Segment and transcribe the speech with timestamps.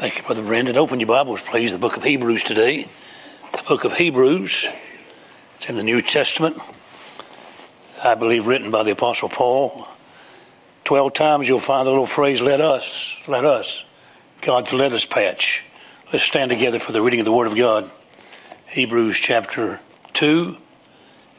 [0.00, 0.78] Thank you, Brother Brandon.
[0.78, 1.72] Open your Bibles, please.
[1.72, 2.86] The book of Hebrews today.
[3.52, 4.66] The book of Hebrews.
[5.56, 6.56] It's in the New Testament.
[8.02, 9.86] I believe written by the Apostle Paul.
[10.84, 13.84] Twelve times you'll find the little phrase, let us, let us.
[14.40, 15.64] God's let us patch.
[16.10, 17.90] Let's stand together for the reading of the Word of God.
[18.68, 19.80] Hebrews chapter
[20.14, 20.56] 2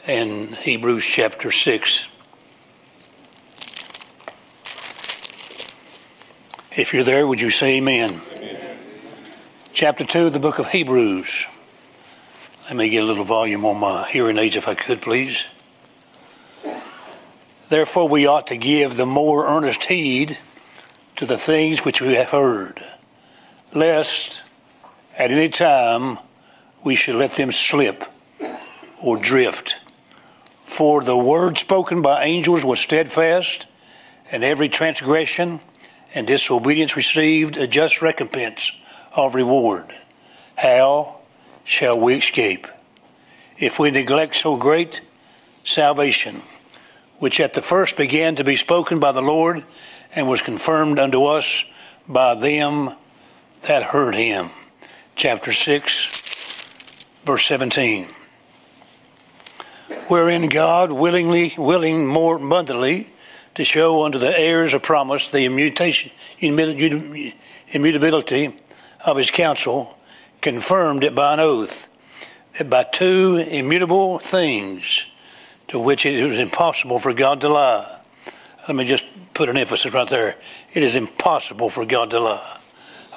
[0.06, 2.11] and Hebrews chapter 6.
[6.74, 8.22] If you're there, would you say amen?
[8.34, 8.78] amen?
[9.74, 11.46] Chapter 2 of the book of Hebrews.
[12.64, 15.44] Let me get a little volume on my hearing aids if I could, please.
[17.68, 20.38] Therefore, we ought to give the more earnest heed
[21.18, 22.80] to the things which we have heard,
[23.74, 24.42] lest
[25.18, 26.20] at any time
[26.86, 28.06] we should let them slip
[29.02, 29.82] or drift.
[30.64, 33.68] For the word spoken by angels was steadfast,
[34.32, 35.60] and every transgression
[36.14, 38.72] and disobedience received a just recompense
[39.16, 39.86] of reward.
[40.56, 41.18] How
[41.64, 42.68] shall we escape?
[43.58, 45.02] If we neglect so great
[45.64, 46.42] salvation,
[47.20, 49.64] which at the first began to be spoken by the Lord
[50.16, 51.64] and was confirmed unto us
[52.08, 52.96] by them
[53.68, 54.50] that heard him.
[55.16, 58.08] Chapter 6, verse 17.
[60.08, 63.08] Wherein God willingly, willing more abundantly,
[63.56, 65.46] to show unto the heirs of promise the
[67.74, 68.56] immutability
[69.06, 69.98] of his counsel,
[70.42, 71.88] confirmed it by an oath,
[72.58, 75.06] that by two immutable things
[75.68, 78.00] to which it was impossible for God to lie.
[78.68, 80.36] Let me just put an emphasis right there.
[80.74, 82.60] It is impossible for God to lie.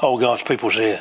[0.00, 1.00] All God's people said.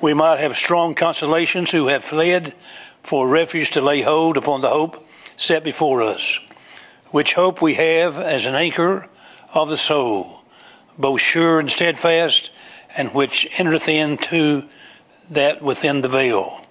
[0.00, 2.54] We might have strong consolations who have fled
[3.02, 6.38] for refuge to lay hold upon the hope set before us
[7.14, 9.08] which hope we have as an anchor
[9.54, 10.42] of the soul,
[10.98, 12.50] both sure and steadfast,
[12.96, 14.64] and which entereth into
[15.30, 16.66] that within the veil.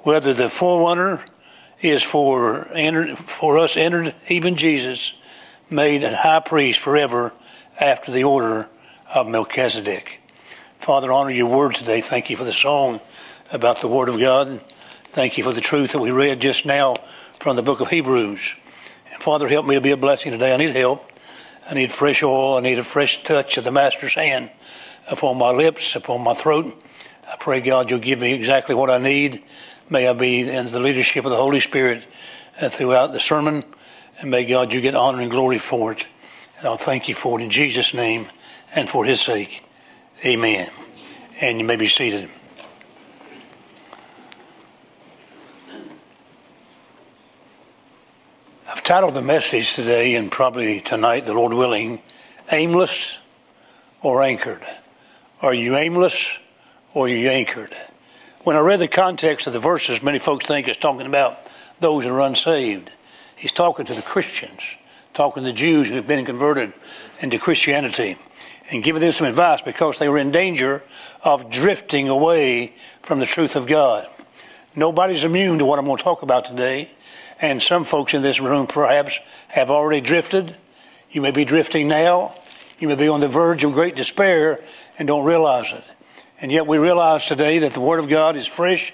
[0.00, 1.24] Whether the forerunner
[1.80, 2.64] is for
[3.16, 5.14] for us entered, even Jesus,
[5.70, 7.32] made a high priest forever
[7.80, 8.68] after the order
[9.14, 10.20] of Melchizedek.
[10.78, 12.02] Father, honor your word today.
[12.02, 13.00] Thank you for the song
[13.50, 14.60] about the word of God.
[14.60, 16.96] Thank you for the truth that we read just now
[17.40, 18.54] from the book of Hebrews.
[19.18, 20.54] Father, help me to be a blessing today.
[20.54, 21.10] I need help.
[21.68, 22.56] I need fresh oil.
[22.56, 24.50] I need a fresh touch of the Master's hand
[25.10, 26.80] upon my lips, upon my throat.
[27.28, 29.42] I pray, God, you'll give me exactly what I need.
[29.90, 32.06] May I be in the leadership of the Holy Spirit
[32.60, 33.64] uh, throughout the sermon.
[34.20, 36.06] And may, God, you get honor and glory for it.
[36.58, 38.26] And I'll thank you for it in Jesus' name
[38.72, 39.64] and for his sake.
[40.24, 40.68] Amen.
[41.40, 42.30] And you may be seated.
[48.88, 52.00] Titled the message today and probably tonight, the Lord willing,
[52.50, 53.18] Aimless
[54.00, 54.62] or Anchored.
[55.42, 56.38] Are you aimless
[56.94, 57.76] or are you anchored?
[58.44, 61.36] When I read the context of the verses, many folks think it's talking about
[61.80, 62.90] those who are unsaved.
[63.36, 64.62] He's talking to the Christians,
[65.12, 66.72] talking to the Jews who have been converted
[67.20, 68.16] into Christianity,
[68.70, 70.82] and giving them some advice because they were in danger
[71.22, 72.72] of drifting away
[73.02, 74.06] from the truth of God.
[74.74, 76.90] Nobody's immune to what I'm going to talk about today.
[77.40, 79.18] And some folks in this room perhaps
[79.48, 80.56] have already drifted.
[81.10, 82.34] You may be drifting now.
[82.78, 84.60] You may be on the verge of great despair
[84.98, 85.84] and don't realize it.
[86.40, 88.92] And yet we realize today that the Word of God is fresh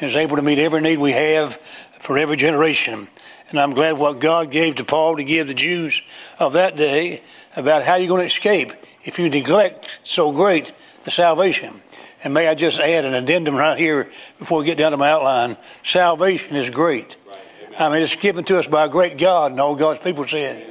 [0.00, 3.08] and is able to meet every need we have for every generation.
[3.50, 6.02] And I'm glad what God gave to Paul to give the Jews
[6.38, 7.22] of that day
[7.54, 8.72] about how you're going to escape
[9.04, 10.72] if you neglect so great
[11.04, 11.80] the salvation.
[12.24, 15.10] And may I just add an addendum right here before we get down to my
[15.10, 15.56] outline.
[15.84, 17.16] Salvation is great.
[17.78, 20.66] I mean, it's given to us by a great God, and all God's people said.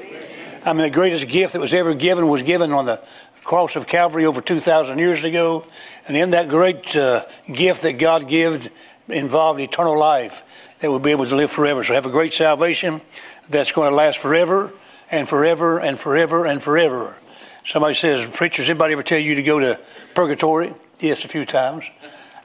[0.65, 2.99] I mean, the greatest gift that was ever given was given on the
[3.43, 5.67] cross of Calvary over 2,000 years ago.
[6.07, 7.21] And in that great uh,
[7.51, 8.69] gift that God gave
[9.07, 11.83] involved eternal life that we'll be able to live forever.
[11.83, 13.01] So have a great salvation
[13.49, 14.73] that's going to last forever
[15.11, 17.17] and forever and forever and forever.
[17.63, 19.79] Somebody says, Preachers, anybody ever tell you to go to
[20.15, 20.73] purgatory?
[20.99, 21.85] Yes, a few times.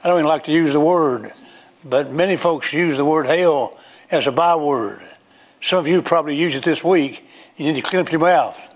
[0.03, 1.31] I don't even like to use the word,
[1.83, 3.75] but many folks use the word hell
[4.11, 4.99] as a byword.
[5.61, 7.25] Some of you probably use it this week.
[7.57, 8.67] You need to clean up your mouth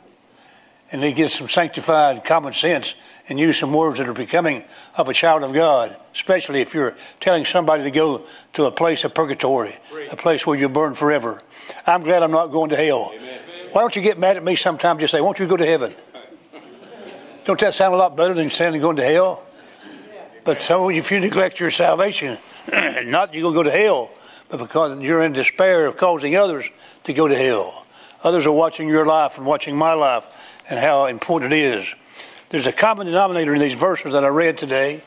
[0.92, 2.96] and then get some sanctified common sense
[3.28, 4.64] and use some words that are becoming
[4.96, 9.04] of a child of God, especially if you're telling somebody to go to a place
[9.04, 9.76] of purgatory,
[10.12, 11.42] a place where you burn forever.
[11.88, 13.12] I'm glad I'm not going to hell.
[13.14, 13.40] Amen.
[13.72, 15.02] Why don't you get mad at me sometimes?
[15.02, 15.94] Just say, won't you go to heaven?
[17.44, 19.44] Don't that sound a lot better than saying going to hell?
[20.46, 22.38] But so if you neglect your salvation,
[22.72, 24.12] not you're going to go to hell,
[24.50, 26.70] but because you're in despair of causing others
[27.04, 27.86] to go to hell.
[28.24, 31.94] Others are watching your life and watching my life and how important it is
[32.50, 35.02] There's a common denominator in these verses that I read today.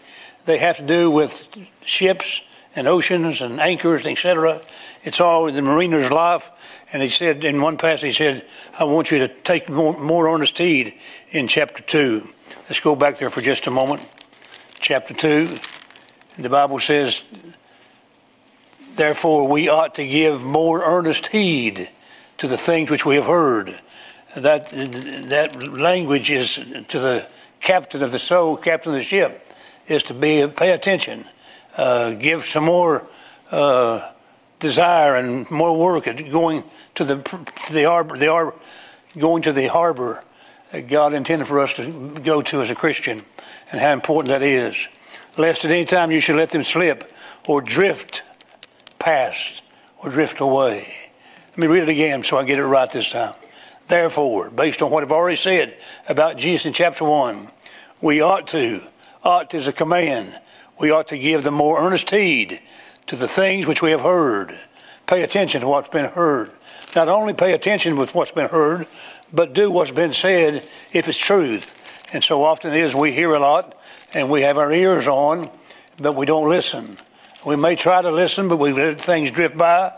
[0.44, 1.48] They have to do with
[1.84, 2.42] ships
[2.76, 4.60] and oceans and anchors, and etc.
[5.02, 6.50] It's all in the mariner's life.
[6.92, 8.46] And he said in one passage, he said,
[8.78, 10.94] I want you to take more, more earnest heed
[11.30, 12.26] in chapter 2.
[12.68, 14.06] Let's go back there for just a moment.
[14.80, 15.48] Chapter 2.
[16.38, 17.24] The Bible says,
[18.98, 21.88] Therefore, we ought to give more earnest heed
[22.38, 23.80] to the things which we have heard.
[24.34, 26.56] That, that language is
[26.88, 27.28] to the
[27.60, 29.52] captain of the soul, captain of the ship,
[29.86, 31.26] is to be pay attention,
[31.76, 33.06] uh, give some more
[33.52, 34.10] uh,
[34.58, 36.64] desire and more work at going
[36.96, 37.18] to the
[37.68, 38.54] to the harbor, the harbor,
[39.16, 40.24] going to the harbor
[40.72, 43.22] that God intended for us to go to as a Christian,
[43.70, 44.88] and how important that is.
[45.36, 47.12] Lest at any time you should let them slip
[47.46, 48.24] or drift
[48.98, 49.62] past
[49.98, 51.10] or drift away.
[51.50, 53.34] Let me read it again so I get it right this time.
[53.88, 55.76] Therefore, based on what I've already said
[56.08, 57.48] about Jesus in chapter 1,
[58.00, 58.82] we ought to,
[59.24, 60.38] ought is a command,
[60.78, 62.60] we ought to give the more earnest heed
[63.06, 64.52] to the things which we have heard.
[65.06, 66.50] Pay attention to what's been heard.
[66.94, 68.86] Not only pay attention with what's been heard,
[69.32, 70.56] but do what's been said
[70.92, 71.74] if it's truth.
[72.12, 73.76] And so often it is we hear a lot
[74.14, 75.50] and we have our ears on,
[76.00, 76.98] but we don't listen.
[77.46, 79.92] We may try to listen, but we let things drift by.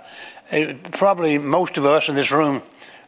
[0.50, 2.60] It, probably most of us in this room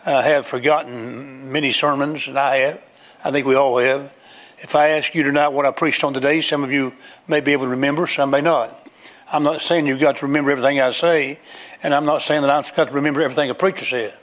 [0.07, 2.81] uh, have forgotten many sermons, and I have.
[3.23, 4.13] I think we all have.
[4.61, 6.95] If I ask you tonight what I preached on today, some of you
[7.29, 8.75] may be able to remember, some may not.
[9.31, 11.39] I'm not saying you've got to remember everything I say,
[11.83, 14.15] and I'm not saying that I've got to remember everything a preacher said.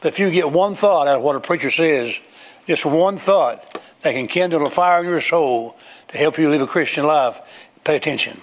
[0.00, 2.18] But if you get one thought out of what a preacher says,
[2.66, 5.76] just one thought that can kindle a fire in your soul
[6.08, 8.40] to help you live a Christian life, pay attention.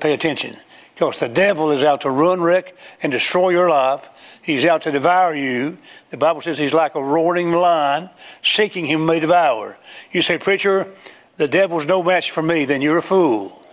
[0.00, 0.56] Pay attention.
[0.94, 4.08] Because the devil is out to run, wreck, and destroy your life.
[4.40, 5.76] He's out to devour you.
[6.10, 8.08] The Bible says he's like a roaring lion,
[8.42, 9.76] seeking him may devour.
[10.10, 10.90] You say, Preacher,
[11.36, 13.66] the devil's no match for me, then you're a fool.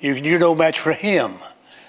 [0.00, 1.34] You're no match for him.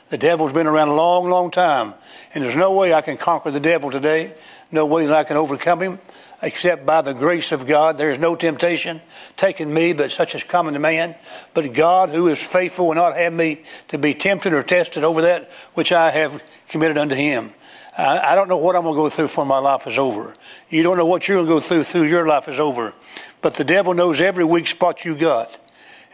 [0.10, 1.94] The devil's been around a long, long time.
[2.34, 4.34] And there's no way I can conquer the devil today.
[4.70, 6.00] No way that I can overcome him
[6.42, 7.98] except by the grace of God.
[7.98, 9.02] There is no temptation
[9.38, 11.16] taken me, but such as common to man.
[11.54, 15.22] But God, who is faithful, will not have me to be tempted or tested over
[15.22, 17.52] that which I have committed unto Him.
[17.98, 20.34] I don't know what I'm going to go through before my life is over.
[20.70, 22.94] You don't know what you're going to go through through your life is over.
[23.42, 25.58] But the devil knows every weak spot you got.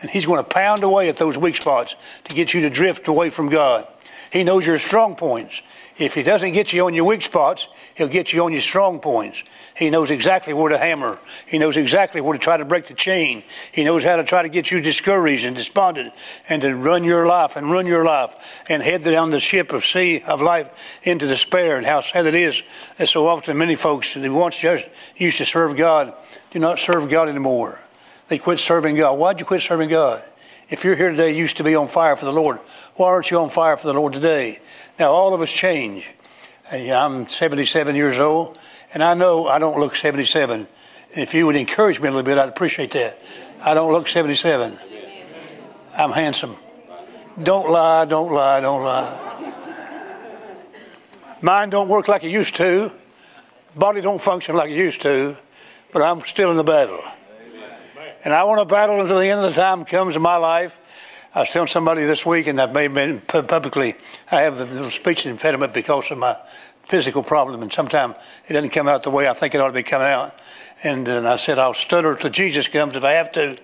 [0.01, 1.95] And he's going to pound away at those weak spots
[2.25, 3.87] to get you to drift away from God.
[4.31, 5.61] He knows your strong points.
[5.99, 8.99] If he doesn't get you on your weak spots, he'll get you on your strong
[8.99, 9.43] points.
[9.75, 11.17] He knows exactly where to hammer.
[11.47, 13.43] He knows exactly where to try to break the chain.
[13.71, 16.13] He knows how to try to get you discouraged and despondent
[16.47, 19.85] and to run your life and run your life and head down the ship of
[19.85, 20.69] sea of life
[21.01, 21.77] into despair.
[21.77, 22.61] And how sad it is
[22.97, 26.13] that so often many folks that once used to serve God
[26.51, 27.79] do not serve God anymore.
[28.27, 29.17] They quit serving God.
[29.17, 30.21] Why'd you quit serving God?
[30.69, 32.57] If you're here today, you used to be on fire for the Lord,
[32.95, 34.59] why aren't you on fire for the Lord today?
[34.99, 36.13] Now, all of us change.
[36.69, 38.57] I'm 77 years old,
[38.93, 40.67] and I know I don't look 77.
[41.15, 43.17] If you would encourage me a little bit, I'd appreciate that.
[43.61, 44.77] I don't look 77.
[45.97, 46.57] I'm handsome.
[47.41, 49.53] Don't lie, don't lie, don't lie.
[51.41, 52.91] Mind don't work like it used to.
[53.73, 55.37] Body don't function like it used to,
[55.93, 56.99] but I'm still in the battle.
[58.27, 61.29] And I want to battle until the end of the time comes in my life.
[61.33, 63.95] I was telling somebody this week, and I've made publicly,
[64.29, 66.35] I have a little speech impediment because of my
[66.83, 68.17] physical problem, and sometimes
[68.49, 70.41] it doesn't come out the way I think it ought to be coming out.
[70.83, 73.55] And, and I said, I'll stutter till Jesus comes if I have to.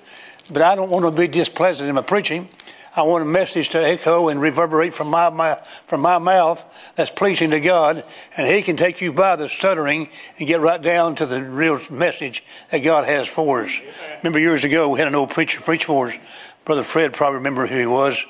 [0.49, 2.47] But I don't want to be displeasant in my preaching.
[2.95, 5.55] I want a message to echo and reverberate from my, my,
[5.87, 6.63] from my mouth
[6.95, 8.03] that's pleasing to God,
[8.37, 11.79] and He can take you by the stuttering and get right down to the real
[11.89, 13.79] message that God has for us.
[14.17, 16.17] Remember years ago, we had an old preacher preach for us.
[16.65, 18.23] Brother Fred probably remember who he was,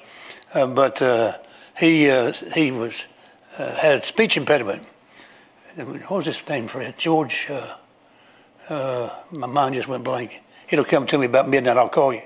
[0.54, 1.38] uh, but uh,
[1.78, 3.06] he uh, he was
[3.58, 4.84] uh, had a speech impediment.
[5.76, 6.98] What was his name, Fred?
[6.98, 7.48] George.
[7.50, 7.78] Uh,
[8.70, 10.42] uh, my mind just went blank.
[10.70, 11.76] It'll come to me about midnight.
[11.78, 12.22] I'll call you.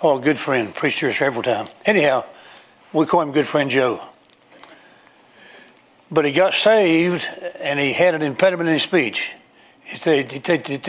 [0.00, 0.72] Oh, good friend.
[0.72, 1.74] Preached here several times.
[1.84, 2.24] Anyhow,
[2.92, 4.00] we call him good friend Joe.
[6.10, 7.28] But he got saved
[7.60, 9.32] and he had an impediment in his speech.
[9.84, 10.84] He said, I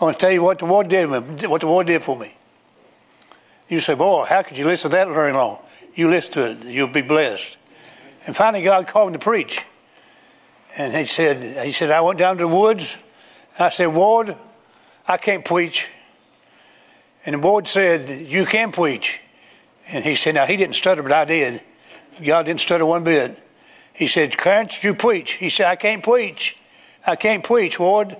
[0.00, 2.34] want to tell you, what the Lord did, what the Lord did for me.
[3.68, 5.58] You say, boy, how could you listen to that very long?
[5.94, 7.58] You listen to it, you'll be blessed.
[8.26, 9.64] And finally, God called him to preach.
[10.76, 12.96] And he said, he said, I went down to the woods.
[13.58, 14.36] I said, Ward,
[15.06, 15.88] I can't preach.
[17.26, 19.20] And the said, You can preach.
[19.88, 21.62] And he said, Now, he didn't stutter, but I did.
[22.24, 23.38] God didn't stutter one bit.
[23.92, 25.32] He said, Clarence, you preach.
[25.32, 26.56] He said, I can't preach.
[27.06, 28.16] I can't preach, Ward.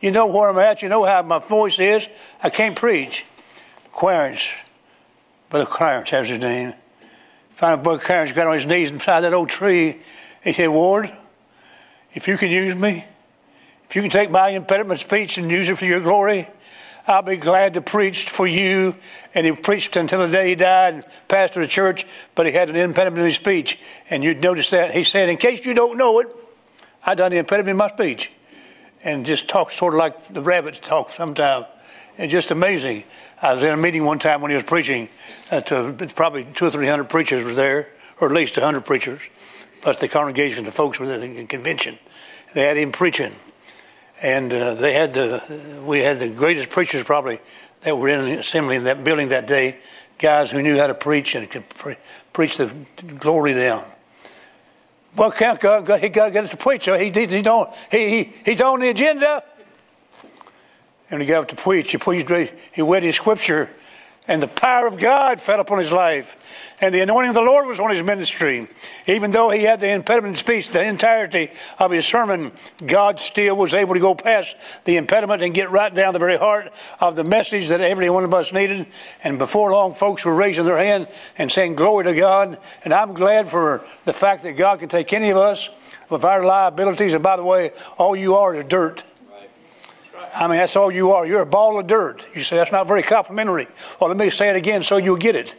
[0.00, 0.82] You know where I'm at.
[0.82, 2.08] You know how my voice is.
[2.42, 3.24] I can't preach.
[3.92, 4.52] Clarence,
[5.48, 6.74] Brother Clarence, that's his name.
[7.54, 10.00] Finally, Brother Clarence got on his knees beside that old tree.
[10.42, 11.12] He said, Ward,
[12.14, 13.04] if you can use me,
[13.88, 16.48] if you can take my impediment speech and use it for your glory,
[17.06, 18.94] I'll be glad to preach for you.
[19.34, 22.70] And he preached until the day he died and pastored the church, but he had
[22.70, 23.78] an impediment in his speech.
[24.08, 24.92] And you'd notice that.
[24.92, 26.28] He said, In case you don't know it,
[27.04, 28.30] I done the impediment in my speech.
[29.04, 31.66] And just talked sort of like the rabbits talk sometimes.
[32.18, 33.04] And just amazing.
[33.40, 35.08] I was in a meeting one time when he was preaching
[35.50, 37.88] uh, to probably two or three hundred preachers were there,
[38.20, 39.20] or at least a hundred preachers,
[39.80, 41.98] plus the congregation, the folks were in the convention.
[42.54, 43.32] They had him preaching
[44.22, 45.42] and uh, they had the
[45.84, 47.40] we had the greatest preachers probably
[47.82, 49.76] that were in the assembly in that building that day,
[50.18, 51.96] guys who knew how to preach and could pre-
[52.32, 52.72] preach the
[53.18, 53.84] glory down.
[55.16, 56.86] Well, can't God, God, he got us to preach.
[56.86, 59.42] He, he, he's, on, he, he, he's on the agenda.
[61.10, 61.90] And he got up to preach.
[61.90, 62.30] He preached,
[62.72, 63.68] he read his scripture
[64.28, 66.76] and the power of God fell upon his life.
[66.80, 68.68] And the anointing of the Lord was on his ministry.
[69.08, 72.52] Even though he had the impediment speech, the entirety of his sermon,
[72.86, 76.36] God still was able to go past the impediment and get right down the very
[76.36, 78.86] heart of the message that every one of us needed.
[79.24, 82.58] And before long, folks were raising their hand and saying, Glory to God.
[82.84, 85.68] And I'm glad for the fact that God can take any of us
[86.10, 87.14] with our liabilities.
[87.14, 89.02] And by the way, all you are is dirt.
[90.34, 91.26] I mean, that's all you are.
[91.26, 92.26] You're a ball of dirt.
[92.34, 93.68] You say, that's not very complimentary.
[94.00, 95.54] Well, let me say it again so you'll get it.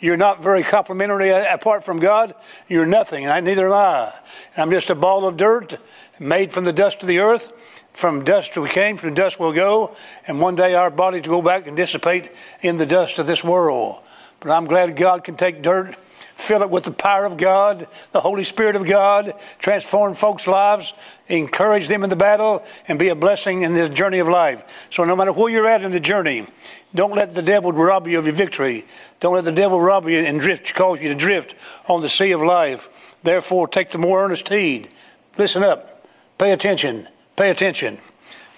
[0.00, 2.34] You're not very complimentary apart from God.
[2.68, 4.12] You're nothing, and neither am I.
[4.56, 5.78] I'm just a ball of dirt
[6.18, 7.52] made from the dust of the earth.
[7.94, 11.66] From dust we came, from dust we'll go, and one day our bodies go back
[11.66, 14.02] and dissipate in the dust of this world.
[14.40, 15.96] But I'm glad God can take dirt
[16.44, 20.92] fill it with the power of God, the Holy Spirit of God, transform folks' lives,
[21.28, 24.88] encourage them in the battle, and be a blessing in this journey of life.
[24.90, 26.46] So, no matter where you're at in the journey,
[26.94, 28.84] don't let the devil rob you of your victory.
[29.20, 31.54] Don't let the devil rob you and drift, cause you to drift
[31.88, 33.18] on the sea of life.
[33.22, 34.90] Therefore, take the more earnest heed.
[35.38, 36.06] Listen up.
[36.38, 37.08] Pay attention.
[37.36, 37.98] Pay attention.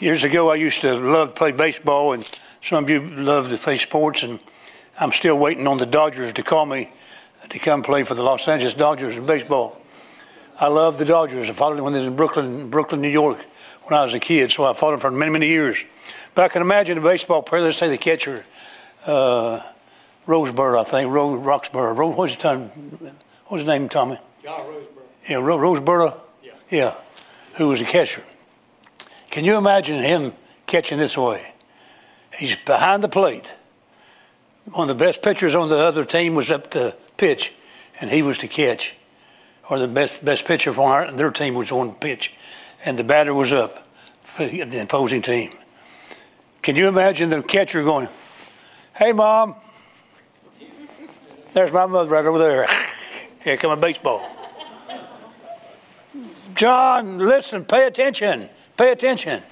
[0.01, 2.23] Years ago, I used to love to play baseball, and
[2.61, 4.41] some of you love to play sports, and
[4.99, 6.91] I'm still waiting on the Dodgers to call me
[7.57, 9.81] to come play for the Los Angeles Dodgers in baseball.
[10.61, 11.49] I love the Dodgers.
[11.49, 13.39] I followed them when they was in Brooklyn, Brooklyn, New York,
[13.85, 14.53] when I was a kid.
[14.53, 15.83] So I followed them for many, many years.
[16.35, 17.63] But I can imagine a baseball player.
[17.63, 18.45] Let's say the catcher,
[19.07, 19.61] uh,
[20.29, 21.97] I think, Rose, Roseboro.
[21.97, 22.71] Rose, what's his name?
[23.47, 24.19] What's his name, Tommy?
[24.43, 24.67] John.
[25.27, 26.21] Yeah, Ro-.
[26.43, 26.53] Yeah.
[26.71, 26.95] Yeah,
[27.55, 28.23] who was a catcher.
[29.31, 30.35] Can you imagine him
[30.67, 31.55] catching this way?
[32.37, 33.55] He's behind the plate.
[34.67, 37.53] One of the best pitchers on the other team was up to pitch,
[38.01, 38.95] and he was to catch.
[39.69, 42.33] Or the best best pitcher for our, their team was on pitch,
[42.85, 43.87] and the batter was up
[44.23, 45.51] for the opposing team.
[46.63, 48.09] Can you imagine the catcher going,
[48.95, 49.57] "Hey, mom,
[51.53, 52.69] there's my mother right over there.
[53.43, 54.29] Here come a baseball."
[56.55, 59.43] John, listen, pay attention, pay attention.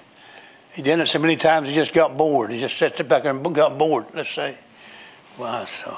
[0.72, 2.50] He did it so many times he just got bored.
[2.50, 4.56] He just sat back there and got bored, let's say.
[5.38, 5.96] Wow, so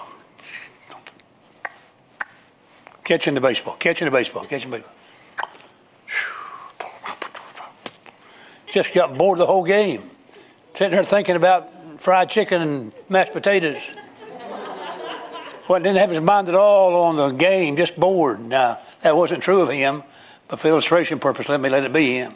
[3.06, 4.94] Catching the baseball, catching the baseball, catching the baseball.
[8.66, 10.02] Just got bored the whole game.
[10.74, 13.80] Sitting there thinking about fried chicken and mashed potatoes.
[15.68, 18.44] Well, didn't have his mind at all on the game, just bored.
[18.44, 20.02] Now, that wasn't true of him,
[20.48, 22.34] but for illustration purpose, let me let it be him.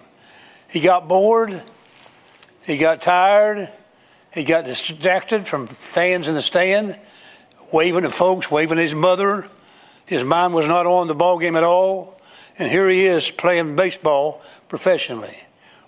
[0.68, 1.64] He got bored.
[2.64, 3.72] He got tired.
[4.32, 6.96] He got distracted from fans in the stand,
[7.72, 9.48] waving at folks, waving at his mother,
[10.10, 12.16] his mind was not on the ball game at all.
[12.58, 15.36] And here he is playing baseball professionally.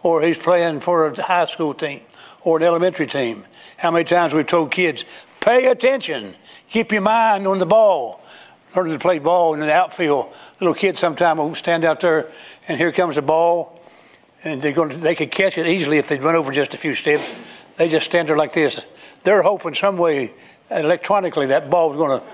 [0.04, 2.02] Or he's playing for a high school team
[2.42, 3.42] or an elementary team.
[3.78, 5.04] How many times we've told kids,
[5.40, 6.36] pay attention,
[6.68, 8.20] keep your mind on the ball.
[8.76, 10.32] Learning to play ball in the outfield.
[10.60, 12.30] Little kids sometimes will stand out there
[12.68, 13.80] and here comes the ball.
[14.44, 16.78] And they're going to, they could catch it easily if they'd run over just a
[16.78, 17.34] few steps.
[17.76, 18.86] They just stand there like this.
[19.24, 20.30] They're hoping some way
[20.70, 22.26] electronically that ball's going to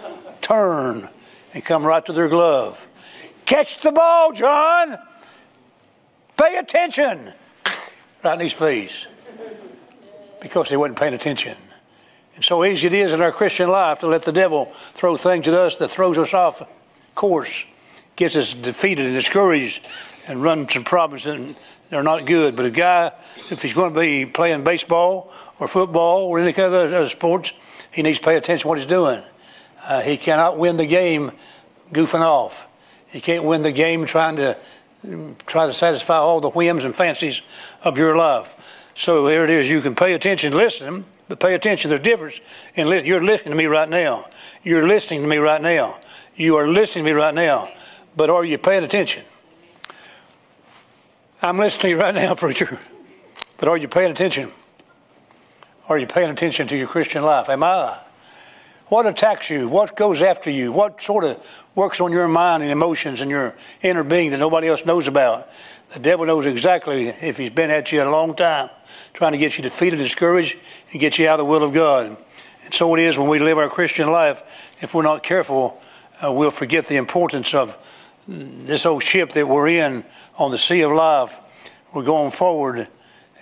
[0.43, 1.09] turn
[1.59, 2.87] and come right to their glove.
[3.45, 4.97] Catch the ball, John.
[6.37, 7.33] Pay attention.
[8.23, 9.09] Right in his face.
[10.41, 11.57] Because they wasn't paying attention.
[12.37, 15.49] And so easy it is in our Christian life to let the devil throw things
[15.49, 16.63] at us that throws us off
[17.17, 17.65] course,
[18.15, 19.85] gets us defeated and discouraged,
[20.29, 21.57] and run some problems that
[21.91, 22.55] are not good.
[22.55, 23.11] But a guy,
[23.51, 27.53] if he's going to be playing baseball or football or any other, other sports,
[27.91, 29.25] he needs to pay attention to what he's doing.
[29.89, 31.33] Uh, he cannot win the game
[31.93, 32.67] goofing off.
[33.07, 34.55] He can't win the game trying to
[35.47, 37.41] try to satisfy all the whims and fancies
[37.83, 38.91] of your life.
[38.95, 39.71] So here it is.
[39.71, 41.89] You can pay attention, listen, but pay attention.
[41.89, 42.41] There's a difference
[42.77, 44.29] li- you're listening to me right now.
[44.63, 45.99] You're listening to me right now.
[46.37, 47.71] You are listening to me right now.
[48.15, 49.25] But are you paying attention?
[51.41, 52.79] I'm listening to you right now, preacher.
[53.57, 54.53] But are you paying attention?
[55.89, 57.49] Are you paying attention to your Christian life?
[57.49, 58.01] Am I?
[58.89, 59.69] What attacks you?
[59.69, 60.73] What goes after you?
[60.73, 64.69] What sort of works on your mind and emotions and your inner being that nobody
[64.69, 65.51] else knows about?
[65.93, 68.71] The devil knows exactly if he's been at you a long time,
[69.13, 70.57] trying to get you defeated, discouraged,
[70.91, 72.17] and get you out of the will of God.
[72.65, 74.77] And so it is when we live our Christian life.
[74.83, 75.79] If we're not careful,
[76.25, 77.77] uh, we'll forget the importance of
[78.27, 80.05] this old ship that we're in
[80.39, 81.35] on the sea of life.
[81.93, 82.89] We're going forward,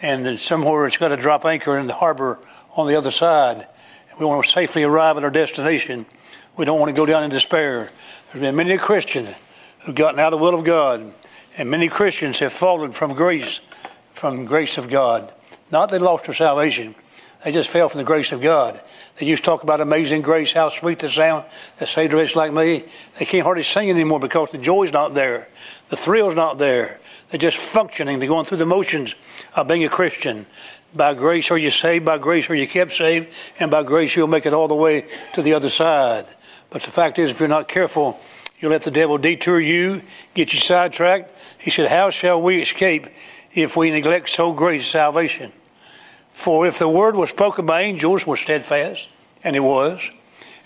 [0.02, 2.40] and then somewhere it's got to drop anchor in the harbor
[2.76, 3.68] on the other side.
[4.18, 6.06] We want to safely arrive at our destination.
[6.56, 7.90] We don't want to go down in despair.
[8.32, 9.28] There's been many Christians
[9.80, 11.12] who've gotten out of the will of God,
[11.58, 13.60] and many Christians have fallen from grace,
[14.14, 15.34] from grace of God.
[15.70, 16.94] Not they lost their salvation.
[17.44, 18.80] They just fell from the grace of God.
[19.16, 21.44] They used to talk about amazing grace, how sweet the sound
[21.78, 22.84] that saved a wretch like me.
[23.18, 25.46] They can't hardly sing anymore because the joy's not there.
[25.88, 27.00] The thrill's not there.
[27.30, 28.18] They're just functioning.
[28.18, 29.14] They're going through the motions
[29.54, 30.46] of being a Christian.
[30.94, 34.28] By grace are you saved, by grace are you kept saved, and by grace you'll
[34.28, 36.26] make it all the way to the other side.
[36.70, 38.18] But the fact is, if you're not careful,
[38.58, 40.02] you'll let the devil detour you,
[40.34, 41.32] get you sidetracked.
[41.58, 43.08] He said, How shall we escape
[43.54, 45.52] if we neglect so great salvation?
[46.32, 49.08] For if the word was spoken by angels was steadfast,
[49.42, 50.10] and it was,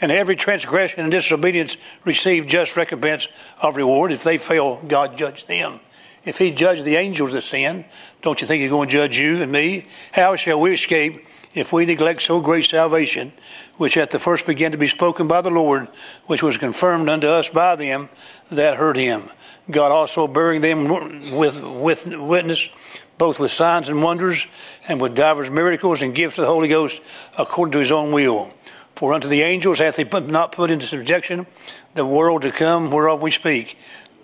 [0.00, 3.28] and every transgression and disobedience received just recompense
[3.60, 5.80] of reward, if they fail, God judge them.
[6.24, 7.84] If he judged the angels of sin,
[8.22, 9.84] don't you think he's going to judge you and me?
[10.12, 13.32] How shall we escape if we neglect so great salvation,
[13.78, 15.88] which at the first began to be spoken by the Lord,
[16.26, 18.10] which was confirmed unto us by them
[18.50, 19.30] that heard him?
[19.70, 20.88] God also bearing them
[21.34, 22.68] with, with witness,
[23.16, 24.46] both with signs and wonders,
[24.88, 27.00] and with divers miracles and gifts of the Holy Ghost,
[27.38, 28.52] according to his own will.
[29.00, 31.46] For unto the angels hath he not put into subjection
[31.94, 33.78] the world to come whereof we speak.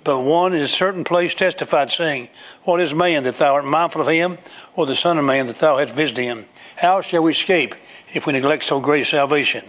[0.04, 2.28] But one in a certain place testified, saying,
[2.64, 4.36] What is man that thou art mindful of him,
[4.74, 6.44] or the Son of Man that thou hast visited him?
[6.76, 7.74] How shall we escape
[8.12, 9.64] if we neglect so great salvation?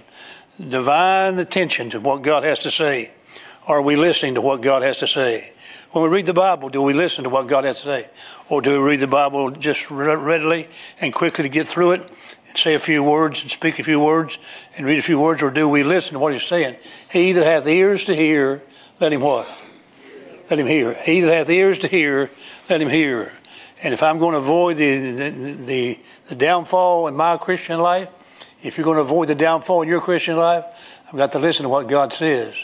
[0.60, 3.12] Divine attention to what God has to say.
[3.66, 5.54] Are we listening to what God has to say?
[5.92, 8.10] When we read the Bible, do we listen to what God has to say?
[8.50, 10.68] Or do we read the Bible just readily
[11.00, 12.12] and quickly to get through it
[12.58, 14.38] say a few words and speak a few words
[14.76, 15.42] and read a few words?
[15.42, 16.76] Or do we listen to what He's saying?
[17.12, 18.62] He that hath ears to hear,
[19.00, 19.48] let him what?
[20.50, 20.94] let him hear.
[20.94, 22.30] He that hath ears to hear,
[22.70, 23.34] let him hear.
[23.84, 28.10] And if I'm going to avoid the, the, the, the, downfall in my Christian life,
[28.64, 31.64] if you're going to avoid the downfall in your Christian life, I've got to listen
[31.64, 32.56] to what God says.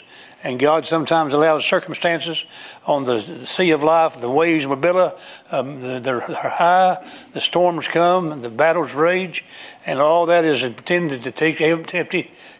[0.44, 2.44] And God sometimes allows circumstances
[2.84, 5.18] on the sea of life, the waves Mabilla,
[5.50, 7.02] um, they're high,
[7.32, 9.42] the storms come, the battles rage,
[9.86, 11.60] and all that is intended to take,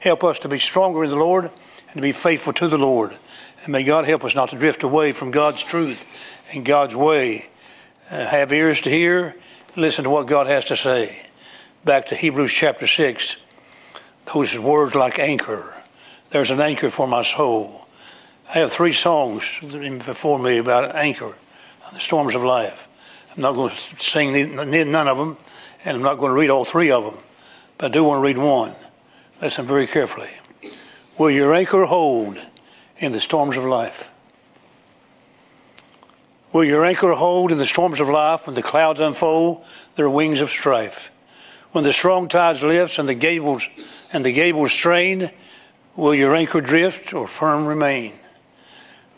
[0.01, 3.19] help us to be stronger in the Lord and to be faithful to the Lord.
[3.65, 6.07] And may God help us not to drift away from God's truth
[6.55, 7.51] and God's way.
[8.11, 9.37] Uh, have ears to hear,
[9.77, 11.27] listen to what God has to say.
[11.85, 13.37] Back to Hebrews chapter 6.
[14.33, 15.84] Those words like anchor.
[16.35, 17.87] There's an anchor for my soul.
[18.49, 21.37] I have three songs before me about anchor
[21.87, 22.89] on the storms of life.
[23.37, 25.37] I'm not going to sing none of them,
[25.85, 27.23] and I'm not going to read all three of them,
[27.79, 28.75] but I do want to read one.
[29.41, 30.31] Listen very carefully.
[31.19, 32.37] Will your anchor hold?
[32.99, 34.11] in the storms of life?
[36.53, 40.41] Will your anchor hold in the storms of life when the clouds unfold their wings
[40.41, 41.13] of strife?
[41.71, 43.69] When the strong tides lifts and the gables
[44.13, 45.31] and the gables strain,
[45.97, 48.13] will your anchor drift or firm remain?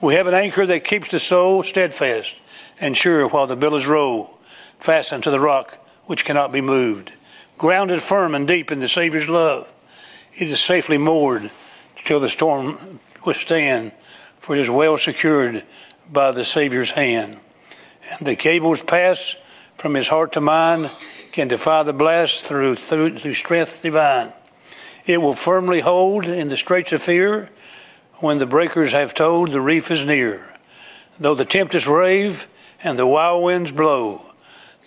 [0.00, 2.36] We have an anchor that keeps the soul steadfast
[2.80, 4.38] and sure while the billows roll,
[4.78, 7.12] fastened to the rock which cannot be moved.
[7.58, 9.66] Grounded firm and deep in the Savior's love,
[10.34, 11.50] it is safely moored
[12.04, 13.92] till the storm withstand,
[14.38, 15.64] for it is well secured
[16.12, 17.38] by the Savior's hand.
[18.10, 19.36] And the cables pass
[19.76, 20.90] from his heart to mine
[21.32, 24.32] can defy the blast through, through, through strength divine.
[25.06, 27.48] It will firmly hold in the straits of fear
[28.16, 30.56] when the breakers have told the reef is near.
[31.20, 32.48] Though the tempest rave
[32.82, 34.32] and the wild winds blow,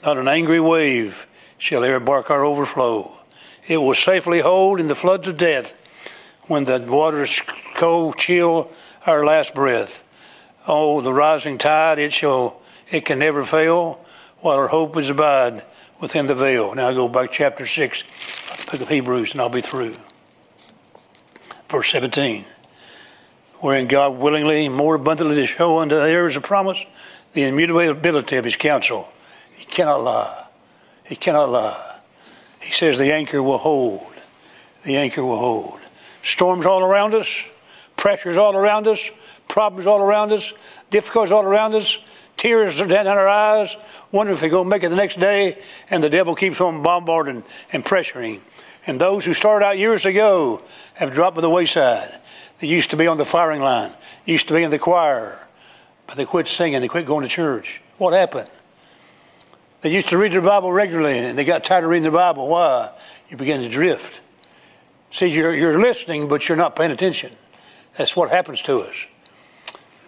[0.04, 1.26] not an angry wave
[1.58, 3.12] shall e'er bark our overflow.
[3.66, 5.74] It will safely hold in the floods of death
[6.48, 7.42] when the waters
[7.76, 8.70] cold chill
[9.06, 10.04] our last breath.
[10.68, 14.06] Oh, the rising tide, it shall, it can never fail,
[14.40, 15.64] while our hope is abide
[16.02, 16.76] within the veil.
[16.76, 19.94] Now I go back to chapter 6, book of Hebrews, and I'll be through.
[21.70, 22.46] Verse 17.
[23.60, 26.84] wherein God willingly, more abundantly to show unto the heirs of promise
[27.34, 29.08] the immutability of his counsel.
[29.54, 30.46] He cannot lie.
[31.06, 32.00] He cannot lie.
[32.60, 34.14] He says the anchor will hold.
[34.84, 35.80] The anchor will hold.
[36.24, 37.44] Storms all around us,
[37.98, 39.10] pressures all around us,
[39.48, 40.54] problems all around us,
[40.90, 42.00] difficulties all around us,
[42.38, 43.76] tears are down in our eyes,
[44.12, 46.82] wondering if we're going to make it the next day, and the devil keeps on
[46.82, 48.40] bombarding and pressuring.
[48.86, 50.62] And those who started out years ago
[50.96, 52.20] have dropped by the wayside.
[52.60, 53.92] They used to be on the firing line,
[54.26, 55.48] used to be in the choir,
[56.08, 57.82] but they quit singing, they quit going to church.
[57.98, 58.50] What happened?
[59.82, 62.48] They used to read their Bible regularly and they got tired of reading the Bible.
[62.48, 62.92] Why?
[63.30, 64.22] You begin to drift.
[65.12, 67.32] See, you're, you're listening, but you're not paying attention.
[67.98, 69.06] That's what happens to us.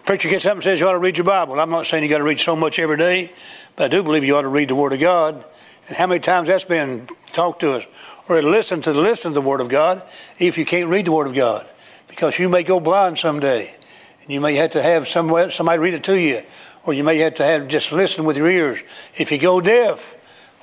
[0.04, 1.58] Preacher gets up and says you ought to read your Bible.
[1.58, 3.32] I'm not saying you got to read so much every day,
[3.76, 5.44] but I do believe you ought to read the Word of God.
[5.88, 7.86] And how many times that's been talked to us,
[8.28, 10.02] or listen to listen to the Word of God,
[10.38, 11.66] if you can't read the Word of God,
[12.08, 13.74] because you may go blind someday,
[14.22, 16.42] and you may have to have somebody, somebody read it to you,
[16.84, 18.80] or you may have to have just listen with your ears.
[19.16, 20.16] If you go deaf,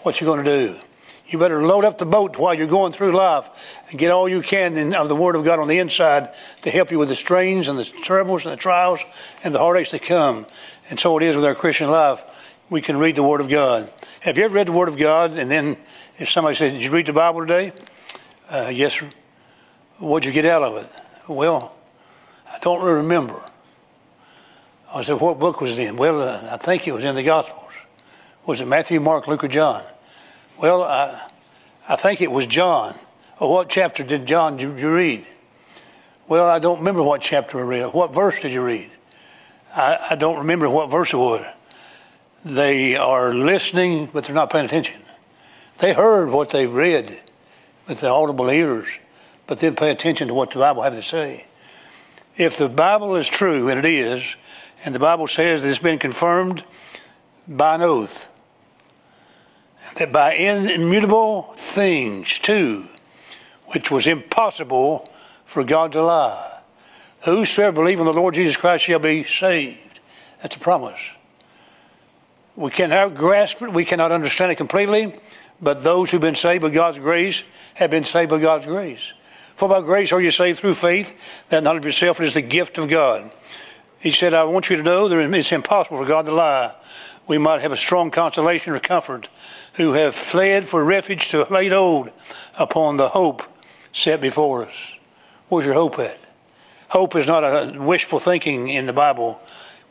[0.04, 0.80] what you going to do?
[1.30, 4.42] You better load up the boat while you're going through life and get all you
[4.42, 7.16] can in, of the Word of God on the inside to help you with the
[7.16, 9.02] strains and the troubles and the trials
[9.44, 10.48] and the heartaches that come.
[10.90, 12.58] And so it is with our Christian life.
[12.72, 13.92] We can read the Word of God.
[14.22, 15.78] Have you ever read the Word of God and then
[16.20, 17.72] if somebody says, Did you read the Bible today?
[18.50, 19.10] Uh, yes, sir.
[19.98, 20.90] What'd you get out of it?
[21.28, 21.76] Well,
[22.52, 23.42] I don't really remember.
[24.94, 25.98] I said, What book was it in?
[25.98, 27.72] Well, uh, I think it was in the Gospels.
[28.46, 29.84] Was it Matthew, Mark, Luke, or John?
[30.58, 31.30] Well, I,
[31.88, 32.98] I think it was John.
[33.40, 35.26] Well, what chapter did John did you read?
[36.28, 37.94] Well, I don't remember what chapter I read.
[37.94, 38.90] What verse did you read?
[39.74, 41.46] I, I don't remember what verse it was.
[42.44, 45.02] They are listening, but they're not paying attention.
[45.80, 47.22] They heard what they read
[47.88, 48.88] with their audible ears,
[49.48, 51.46] but didn't pay attention to what the Bible had to say.
[52.38, 54.36] If the Bible is true, and it is,
[54.84, 56.64] and the Bible says that it's been confirmed
[57.48, 58.30] by an oath,
[59.98, 62.88] that by immutable things too,
[63.68, 65.10] which was impossible
[65.46, 66.62] for God to lie.
[67.24, 70.00] Whosoever believe in the Lord Jesus Christ shall be saved.
[70.42, 71.10] That's a promise.
[72.56, 75.16] We cannot grasp it, we cannot understand it completely,
[75.62, 77.44] but those who've been saved by God's grace
[77.76, 79.14] have been saved by God's grace.
[79.56, 82.42] For by grace are you saved through faith, that not of yourself, it is the
[82.42, 83.32] gift of God.
[84.00, 86.74] He said, I want you to know that it's impossible for God to lie
[87.30, 89.30] we might have a strong consolation or comfort,
[89.74, 92.10] who have fled for refuge to lay hold
[92.58, 93.44] upon the hope
[93.94, 94.96] set before us.
[95.48, 96.20] Where's your hope at?
[96.90, 99.40] Hope is not a wishful thinking in the Bible.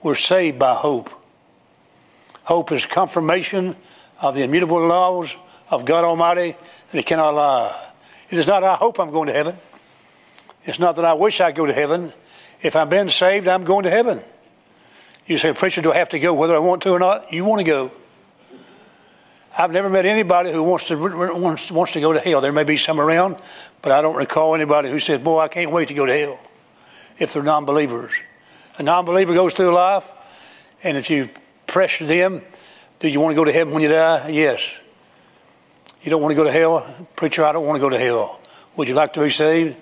[0.03, 1.11] We're saved by hope.
[2.43, 3.77] Hope is confirmation
[4.21, 5.37] of the immutable laws
[5.71, 7.93] of God Almighty that He cannot lie.
[8.31, 9.57] It is not, I hope I'm going to heaven.
[10.65, 12.13] It's not that I wish I'd go to heaven.
[12.61, 14.21] If I've been saved, I'm going to heaven.
[15.27, 17.33] You say, Preacher, do I have to go whether I want to or not?
[17.33, 17.93] You want to go.
[19.57, 22.41] I've never met anybody who wants to wants, wants to go to hell.
[22.41, 23.37] There may be some around,
[23.83, 26.39] but I don't recall anybody who said, Boy, I can't wait to go to hell
[27.19, 28.13] if they're non believers.
[28.79, 30.09] A non believer goes through life,
[30.85, 31.29] and if you
[31.67, 32.43] pressure them,
[33.01, 34.29] do you want to go to heaven when you die?
[34.29, 34.75] Yes.
[36.03, 37.07] You don't want to go to hell?
[37.17, 38.41] Preacher, I don't want to go to hell.
[38.77, 39.77] Would you like to be saved?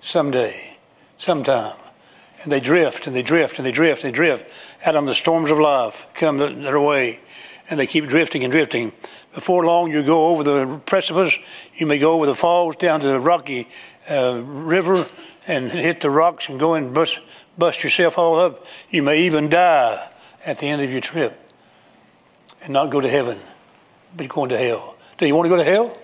[0.00, 0.76] Someday,
[1.16, 1.76] sometime
[2.44, 4.50] and they drift and they drift and they drift and they drift
[4.84, 7.18] out on the storms of life come their way
[7.68, 8.92] and they keep drifting and drifting.
[9.34, 11.38] Before long, you go over the precipice.
[11.74, 13.68] You may go over the falls down to the rocky
[14.10, 15.08] uh, river
[15.46, 17.18] and hit the rocks and go and bust,
[17.56, 18.66] bust yourself all up.
[18.90, 20.10] You may even die
[20.44, 21.40] at the end of your trip
[22.62, 23.38] and not go to heaven,
[24.14, 24.93] but going to hell.
[25.18, 25.96] Do you want to go to hell?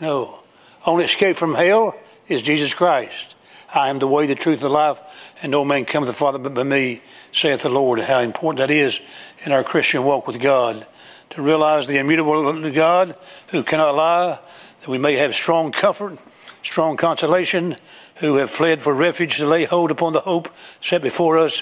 [0.00, 0.40] No.
[0.86, 1.94] Only escape from hell
[2.28, 3.34] is Jesus Christ.
[3.74, 4.98] I am the way, the truth, and the life,
[5.42, 8.00] and no man cometh to the Father but by me, saith the Lord.
[8.00, 9.00] How important that is
[9.44, 10.86] in our Christian walk with God.
[11.30, 13.14] To realize the immutable God
[13.48, 14.38] who cannot lie,
[14.80, 16.18] that we may have strong comfort,
[16.62, 17.76] strong consolation,
[18.16, 20.48] who have fled for refuge to lay hold upon the hope
[20.80, 21.60] set before us,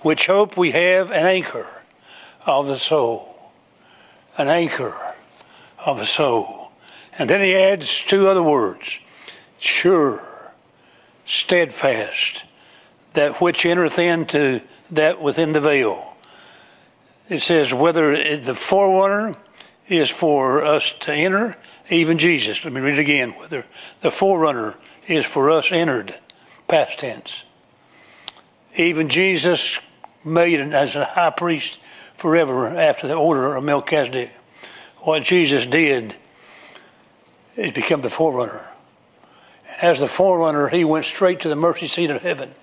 [0.00, 1.66] which hope we have an anchor
[2.44, 3.34] of the soul.
[4.36, 5.14] An anchor
[5.86, 6.72] of a soul.
[7.18, 8.98] And then he adds two other words
[9.58, 10.20] sure
[11.24, 12.44] steadfast,
[13.14, 16.14] that which entereth into that within the veil.
[17.28, 19.36] It says whether the forerunner
[19.88, 21.56] is for us to enter,
[21.90, 22.62] even Jesus.
[22.64, 23.30] Let me read it again.
[23.32, 23.64] Whether
[24.00, 26.14] the forerunner is for us entered,
[26.68, 27.44] past tense.
[28.76, 29.80] Even Jesus
[30.24, 31.78] made as a high priest
[32.16, 34.32] forever after the order of Melchizedek.
[35.06, 36.16] What Jesus did
[37.56, 38.66] is become the forerunner
[39.82, 42.54] as the forerunner, he went straight to the mercy seat of heaven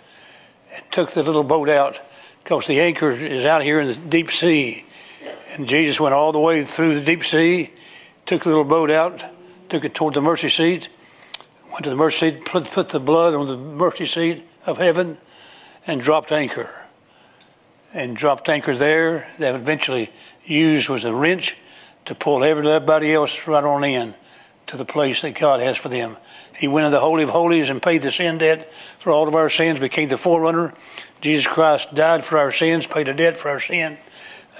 [0.73, 2.01] and took the little boat out
[2.43, 4.85] because the anchor is out here in the deep sea.
[5.53, 7.71] And Jesus went all the way through the deep sea,
[8.25, 9.23] took the little boat out,
[9.69, 10.89] took it toward the mercy seat,
[11.71, 15.17] went to the mercy seat, put, put the blood on the mercy seat of heaven,
[15.85, 16.87] and dropped anchor.
[17.93, 19.29] And dropped anchor there.
[19.37, 20.11] That eventually
[20.43, 21.55] used was a wrench
[22.05, 24.15] to pull everybody else right on in
[24.67, 26.17] to the place that God has for them.
[26.57, 29.35] He went into the Holy of Holies and paid the sin debt for all of
[29.35, 30.73] our sins, became the forerunner.
[31.21, 33.97] Jesus Christ died for our sins, paid a debt for our sin,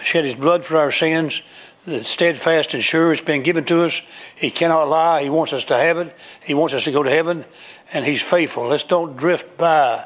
[0.02, 1.42] shed his blood for our sins.
[1.86, 4.02] The steadfast and sure it's been given to us.
[4.38, 5.22] He cannot lie.
[5.22, 6.16] He wants us to have it.
[6.46, 7.44] He wants us to go to heaven,
[7.92, 8.68] and he's faithful.
[8.68, 10.06] Let's don't drift by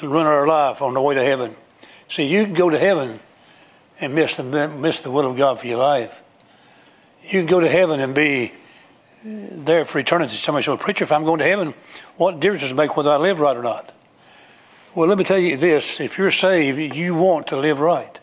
[0.00, 1.56] and run our life on the way to heaven.
[2.08, 3.18] See, you can go to heaven
[4.00, 6.22] and miss the miss the will of God for your life.
[7.28, 8.54] You can go to heaven and be
[9.22, 10.34] there for eternity.
[10.34, 11.74] Somebody said, preacher, if I'm going to heaven,
[12.16, 13.94] what difference does it make whether I live right or not?
[14.94, 16.00] Well, let me tell you this.
[16.00, 18.18] If you're saved, you want to live right.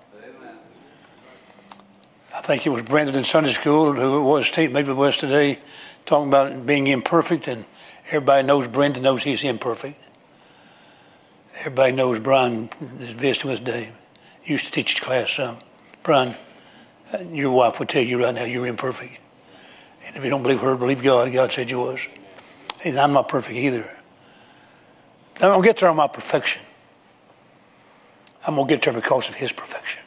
[2.35, 5.59] I think it was Brandon in Sunday school who was, maybe it was today,
[6.07, 7.65] talking about being imperfect, and
[8.07, 10.01] everybody knows Brandon knows he's imperfect.
[11.59, 13.91] Everybody knows Brian is visiting with Dave.
[14.43, 15.59] Used to teach his class some.
[16.03, 16.35] Brian,
[17.31, 19.19] your wife would tell you right now you're imperfect.
[20.07, 21.31] And if you don't believe her, believe God.
[21.33, 22.07] God said you was.
[22.83, 23.89] And I'm not perfect either.
[25.37, 26.61] I don't get there on my perfection.
[28.47, 30.01] I'm going to get there because of His perfection.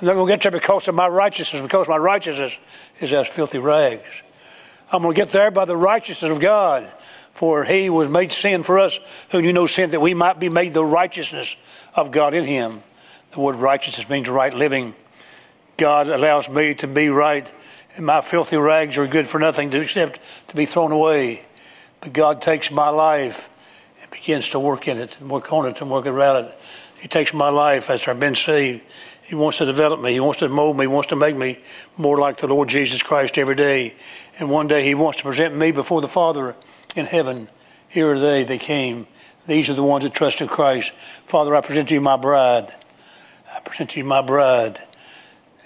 [0.00, 2.56] I'm not going to get there because of my righteousness, because my righteousness
[3.00, 4.22] is as filthy rags.
[4.92, 6.90] I'm going to get there by the righteousness of God.
[7.32, 8.98] For he was made sin for us
[9.30, 11.54] who knew no sin, that we might be made the righteousness
[11.94, 12.82] of God in him.
[13.30, 14.96] The word righteousness means right living.
[15.78, 17.50] God allows me to be right
[17.98, 21.42] and my filthy rags are good for nothing except to be thrown away.
[22.00, 23.48] But God takes my life
[24.00, 26.54] and begins to work in it and work on it and work around it.
[27.00, 28.82] He takes my life after I've been saved.
[29.24, 30.12] He wants to develop me.
[30.12, 30.84] He wants to mold me.
[30.84, 31.58] He wants to make me
[31.96, 33.96] more like the Lord Jesus Christ every day.
[34.38, 36.54] And one day He wants to present me before the Father
[36.94, 37.48] in heaven.
[37.88, 39.08] Here are they, they came.
[39.48, 40.92] These are the ones that trust in Christ.
[41.26, 42.72] Father, I present to you my bride.
[43.52, 44.80] I present to you my bride.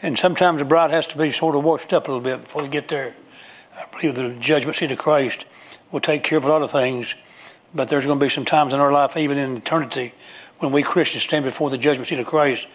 [0.02, 2.62] And sometimes the bride has to be sort of washed up a little bit before
[2.62, 3.14] they get there.
[3.76, 5.46] I believe the judgment seat of Christ
[5.92, 7.14] will take care of a lot of things,
[7.72, 10.12] but there's going to be some times in our life, even in eternity,
[10.58, 12.66] when we Christians stand before the judgment seat of Christ,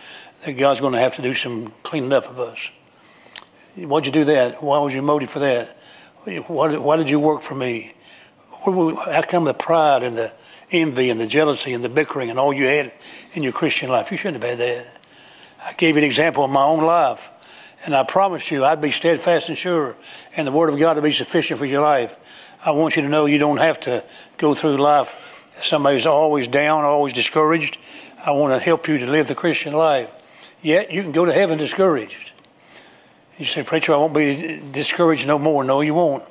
[0.45, 2.71] that God's going to have to do some cleaning up of us.
[3.75, 4.63] Why'd you do that?
[4.63, 5.77] Why was your motive for that?
[6.47, 7.93] Why, why did you work for me?
[8.65, 10.33] How come the pride and the
[10.71, 12.91] envy and the jealousy and the bickering and all you had
[13.33, 14.11] in your Christian life?
[14.11, 14.96] You shouldn't have had that.
[15.63, 17.29] I gave you an example of my own life.
[17.85, 19.95] And I promise you, I'd be steadfast and sure,
[20.35, 22.17] and the Word of God would be sufficient for your life.
[22.65, 24.03] I want you to know you don't have to
[24.37, 25.47] go through life.
[25.61, 27.77] Somebody's always down, always discouraged.
[28.25, 30.11] I want to help you to live the Christian life.
[30.61, 32.31] Yet you can go to heaven discouraged.
[33.37, 35.63] You say, Preacher, I won't be discouraged no more.
[35.63, 36.23] No, you won't.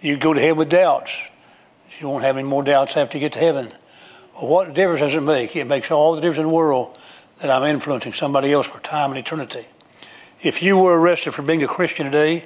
[0.00, 1.16] You go to heaven with doubts.
[2.00, 3.70] You won't have any more doubts after you get to heaven.
[4.34, 5.54] Well, what difference does it make?
[5.54, 6.98] It makes all the difference in the world
[7.42, 9.66] that I'm influencing somebody else for time and eternity.
[10.42, 12.44] If you were arrested for being a Christian today,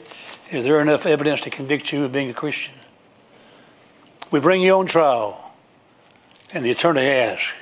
[0.51, 2.75] is there enough evidence to convict you of being a Christian?
[4.31, 5.53] We bring you on trial,
[6.55, 7.53] and the attorney asks,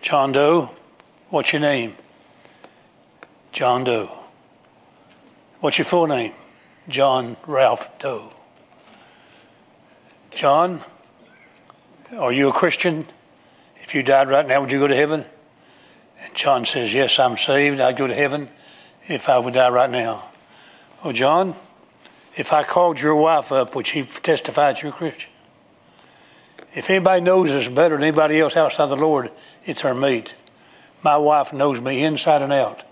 [0.00, 0.70] John Doe,
[1.28, 1.94] what's your name?
[3.52, 4.10] John Doe.
[5.60, 6.32] What's your full name?
[6.88, 8.32] John Ralph Doe.
[10.30, 10.80] John,
[12.16, 13.06] are you a Christian?
[13.82, 15.26] If you died right now, would you go to heaven?
[16.22, 17.80] And John says, Yes, I'm saved.
[17.80, 18.48] I'd go to heaven
[19.08, 20.24] if I would die right now.
[21.04, 21.54] Oh, John,
[22.36, 25.30] if I called your wife up, would she testify that you're a Christian?
[26.74, 29.30] If anybody knows us better than anybody else outside the Lord,
[29.64, 30.34] it's her mate.
[31.02, 32.82] My wife knows me inside and out.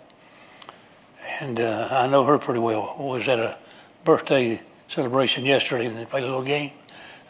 [1.40, 2.96] And uh, I know her pretty well.
[2.98, 3.58] I was at a
[4.04, 6.72] birthday celebration yesterday and they played a little game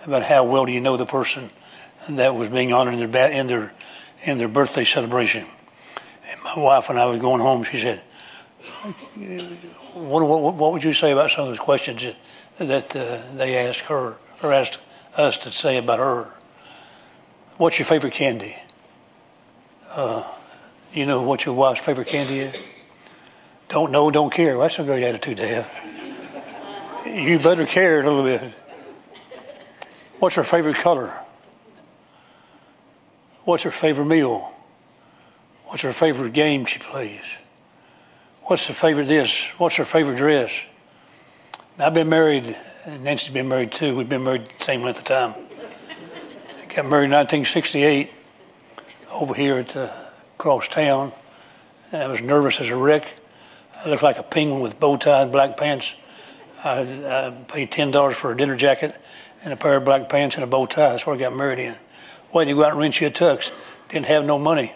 [0.05, 1.51] about how well do you know the person
[2.09, 3.73] that was being honored in their, in their,
[4.23, 5.47] in their birthday celebration.
[6.31, 7.65] And my wife and I were going home.
[7.65, 8.01] She said,
[9.95, 12.07] what, what, what would you say about some of those questions
[12.59, 14.81] that uh, they asked her or asked
[15.17, 16.29] us to say about her?
[17.57, 18.57] What's your favorite candy?
[19.91, 20.25] Uh,
[20.93, 22.65] you know what your wife's favorite candy is?
[23.69, 24.59] Don't know, don't care.
[24.59, 25.71] That's a great attitude to have.
[27.07, 28.53] You better care a little bit.
[30.19, 31.13] What's her favorite color?
[33.45, 34.54] What's her favorite meal?
[35.75, 37.37] What's her favorite game she plays?
[38.43, 39.49] What's her favorite this?
[39.59, 40.63] What's her favorite dress?
[41.81, 43.97] I've been married, and Nancy's been married too.
[43.97, 45.35] We've been married the same length of time.
[45.35, 48.09] I Got married in 1968.
[49.11, 49.93] over here at uh, the
[50.39, 51.11] cross town.
[51.91, 53.17] I was nervous as a wreck.
[53.85, 55.97] I looked like a penguin with bow tie and black pants.
[56.63, 58.95] I, I paid ten dollars for a dinner jacket
[59.43, 60.91] and a pair of black pants and a bow tie.
[60.91, 61.75] That's where I got married in.
[62.33, 63.51] Waiting to go out and rent you a tux.
[63.89, 64.73] Didn't have no money.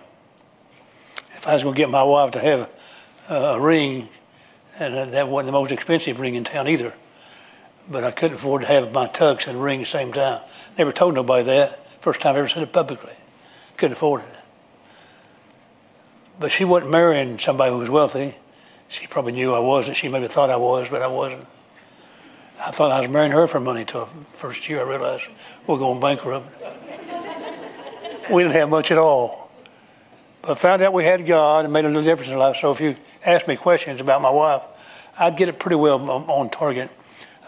[1.39, 2.69] If I was going to get my wife to have
[3.31, 4.09] a ring,
[4.81, 6.95] and that wasn't the most expensive ring in town either.
[7.89, 10.43] But I couldn't afford to have my tux and ring at the same time.
[10.77, 11.87] Never told nobody that.
[12.03, 13.15] First time I ever said it publicly.
[13.77, 14.39] Couldn't afford it.
[16.41, 18.35] But she wasn't marrying somebody who was wealthy.
[18.89, 19.97] She probably knew I wasn't.
[19.97, 21.47] She maybe thought I was, but I wasn't.
[22.59, 25.29] I thought I was marrying her for money until first year I realized
[25.69, 26.49] we're going bankrupt.
[28.29, 29.38] we didn't have much at all.
[30.43, 32.57] But found out we had God and made a little difference in life.
[32.57, 34.63] So if you ask me questions about my wife,
[35.19, 36.91] I'd get it pretty well on target.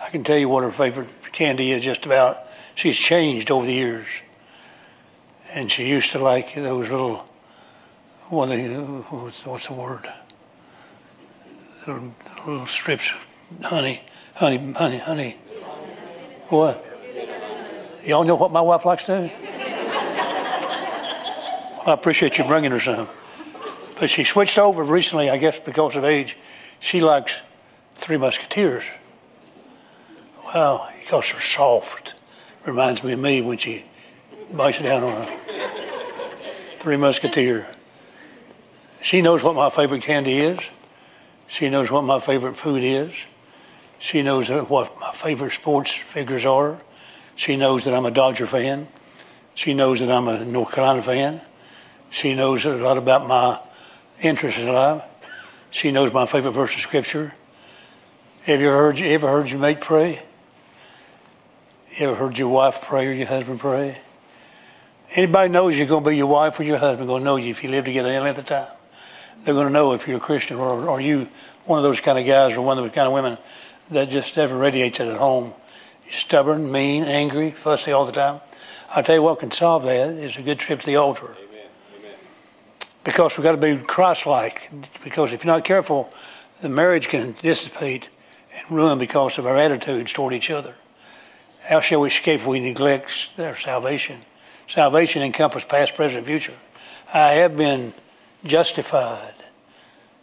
[0.03, 2.39] I can tell you what her favorite candy is just about.
[2.75, 4.07] She's changed over the years.
[5.53, 7.27] And she used to like those little,
[8.29, 10.07] what what's, what's the word?
[11.87, 12.15] Little,
[12.47, 14.03] little strips of honey,
[14.35, 15.33] honey, honey, honey.
[16.49, 16.85] What?
[18.05, 19.50] Y'all know what my wife likes to do?
[21.87, 23.09] I appreciate you bringing her some.
[23.99, 26.37] But she switched over recently, I guess because of age.
[26.79, 27.39] She likes
[27.95, 28.85] Three Musketeers.
[30.55, 32.15] Well, because they're soft.
[32.67, 33.85] Reminds me of me when she
[34.53, 35.39] bites it down on a
[36.79, 37.67] Three Musketeer.
[39.03, 40.61] She knows what my favorite candy is.
[41.47, 43.13] She knows what my favorite food is.
[43.99, 46.81] She knows uh, what my favorite sports figures are.
[47.37, 48.89] She knows that I'm a Dodger fan.
[49.55, 51.41] She knows that I'm a North Carolina fan.
[52.11, 53.59] She knows a lot about my
[54.21, 55.03] interest in life.
[55.71, 57.35] She knows my favorite verse of Scripture.
[58.45, 60.23] Have you ever heard, ever heard your mate pray?
[61.99, 63.99] Ever heard your wife pray or your husband pray?
[65.15, 67.51] Anybody knows you're going to be your wife or your husband going to know you
[67.51, 68.69] if you live together any length of time.
[69.43, 71.29] They're going to know if you're a Christian or are you
[71.65, 73.39] one of those kind of guys or one of those kind of women
[73.91, 75.53] that just never radiates it at home.
[76.05, 78.41] You're stubborn, mean, angry, fussy all the time.
[78.91, 81.37] I'll tell you what can solve that is a good trip to the altar
[83.05, 84.71] because we've got to be Christ-like.
[85.03, 86.13] Because if you're not careful,
[86.61, 88.11] the marriage can dissipate
[88.57, 90.75] and ruin because of our attitudes toward each other.
[91.63, 94.23] How shall we escape if we neglect our salvation?
[94.67, 96.55] Salvation encompasses past, present, future.
[97.13, 97.93] I have been
[98.45, 99.35] justified.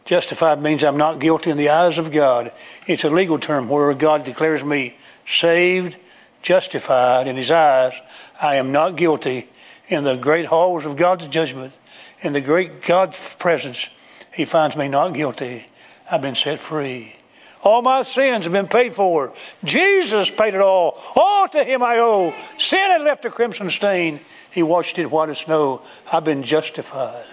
[0.06, 2.52] Justified means I'm not guilty in the eyes of God.
[2.86, 5.98] It's a legal term where God declares me saved,
[6.42, 7.94] justified in His eyes.
[8.42, 9.50] I am not guilty
[9.90, 11.74] in the great halls of God's judgment
[12.22, 13.88] in the great God's presence,
[14.34, 15.66] He finds me not guilty.
[16.12, 17.16] I've been set free.
[17.64, 19.34] All my sins have been paid for.
[19.64, 21.00] Jesus paid it all.
[21.16, 22.34] All to Him I owe.
[22.58, 24.20] Sin had left a crimson stain.
[24.52, 25.82] He washed it white as snow.
[26.12, 27.26] I've been justified.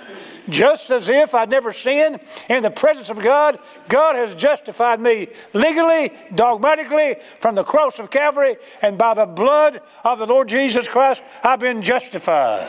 [0.50, 2.20] Just as if I'd never sinned
[2.50, 8.10] in the presence of God, God has justified me legally, dogmatically, from the cross of
[8.10, 12.68] Calvary, and by the blood of the Lord Jesus Christ, I've been justified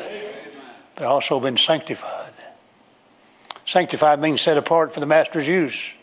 [0.95, 2.31] but also been sanctified.
[3.65, 5.93] Sanctified means set apart for the Master's use.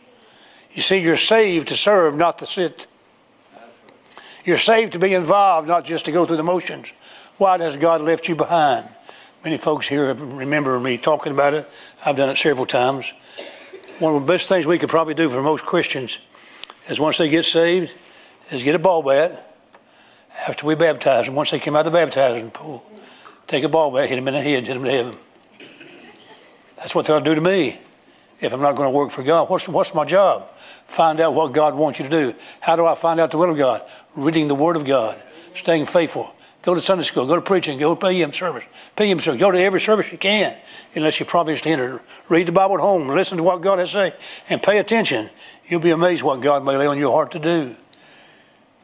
[0.74, 2.86] You see, you're saved to serve, not to sit.
[4.44, 6.92] You're saved to be involved, not just to go through the motions.
[7.38, 8.88] Why does God left you behind?
[9.44, 11.68] Many folks here remember me talking about it.
[12.04, 13.12] I've done it several times.
[13.98, 16.18] One of the best things we could probably do for most Christians
[16.88, 17.92] is once they get saved,
[18.50, 19.54] is get a ball bat
[20.48, 21.34] after we baptize them.
[21.34, 22.84] Once they come out of the baptizing pool,
[23.52, 25.14] Take a ball bat, hit him in the head, hit him to heaven.
[26.78, 27.78] That's what they'll do to me
[28.40, 29.50] if I'm not going to work for God.
[29.50, 30.48] What's, what's my job?
[30.86, 32.34] Find out what God wants you to do.
[32.60, 33.84] How do I find out the will of God?
[34.16, 35.22] Reading the Word of God,
[35.54, 36.34] staying faithful.
[36.62, 38.64] Go to Sunday school, go to preaching, go to PM service,
[38.96, 40.56] PM service, go to every service you can,
[40.94, 42.00] unless you're to enter.
[42.30, 44.14] Read the Bible at home, listen to what God has to say,
[44.48, 45.28] and pay attention.
[45.68, 47.76] You'll be amazed what God may lay on your heart to do.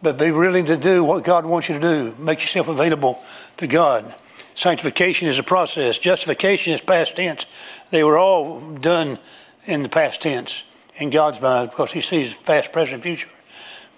[0.02, 2.14] But be willing to do what God wants you to do.
[2.18, 3.18] Make yourself available
[3.57, 4.14] to God.
[4.59, 6.01] Sanctification is a process.
[6.01, 7.47] Justification is past tense.
[7.90, 9.21] They were all done
[9.67, 10.65] in the past tense
[10.96, 13.29] in God's mind because He sees past, present, future.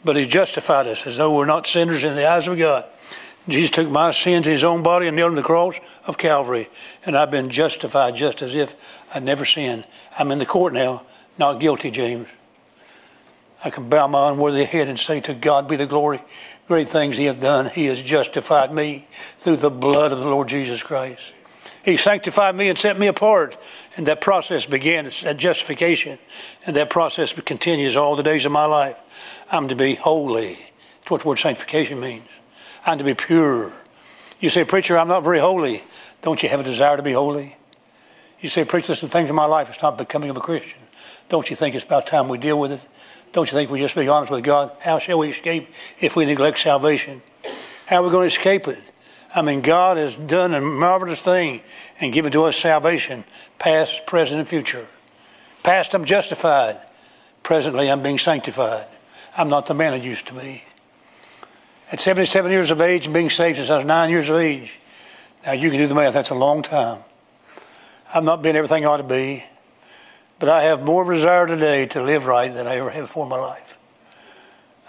[0.05, 2.85] But He justified us as though we're not sinners in the eyes of God.
[3.49, 6.19] Jesus took my sins in His own body and nailed them to the cross of
[6.19, 6.69] Calvary.
[7.07, 9.87] And I've been justified just as if I'd never sinned.
[10.19, 11.05] I'm in the court now,
[11.39, 12.29] not guilty, James.
[13.65, 16.21] I can bow my unworthy head and say, To God be the glory.
[16.71, 17.67] Great things He hath done.
[17.67, 19.09] He has justified me
[19.39, 21.33] through the blood of the Lord Jesus Christ.
[21.85, 23.59] He sanctified me and set me apart.
[23.97, 26.21] And that process began at justification.
[26.65, 28.97] And that process continues all the days of my life.
[29.51, 30.61] I'm to be holy.
[31.01, 32.29] That's what the word sanctification means.
[32.87, 33.73] I'm to be pure.
[34.39, 35.83] You say, Preacher, I'm not very holy.
[36.23, 37.57] Don't you have a desire to be holy?
[38.39, 39.71] You say, Preacher, there's some things in my life.
[39.71, 40.79] It's not becoming of a Christian.
[41.29, 42.81] Don't you think it's about time we deal with it?
[43.33, 44.73] Don't you think we just be honest with God?
[44.81, 45.69] How shall we escape
[46.01, 47.23] if we neglect salvation?
[47.87, 48.79] How are we going to escape it?
[49.35, 51.61] I mean, God has done a marvelous thing
[52.01, 53.25] and given to us salvation,
[53.59, 54.89] past, present, and future.
[55.63, 56.81] Past, I'm justified.
[57.43, 58.87] Presently, I'm being sanctified.
[59.37, 60.65] I'm not the man I used to be.
[61.93, 64.79] At 77 years of age and being saved since I was nine years of age.
[65.47, 66.13] Now, you can do the math.
[66.13, 67.01] That's a long time.
[68.13, 69.45] I've not been everything I ought to be,
[70.41, 73.31] but I have more desire today to live right than I ever have before in
[73.31, 73.79] my life.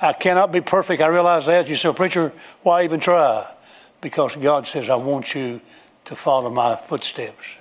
[0.02, 1.02] I cannot be perfect.
[1.02, 1.70] I realize that.
[1.70, 2.34] You say, preacher,
[2.64, 3.54] why even try?
[4.00, 5.62] Because God says, I want you
[6.06, 7.56] to follow my footsteps.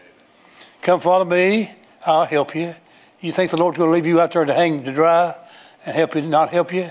[0.81, 1.73] Come follow me.
[2.07, 2.75] I'll help you.
[3.21, 5.35] You think the Lord's going to leave you out there to hang to dry
[5.85, 6.91] and help you, not help you?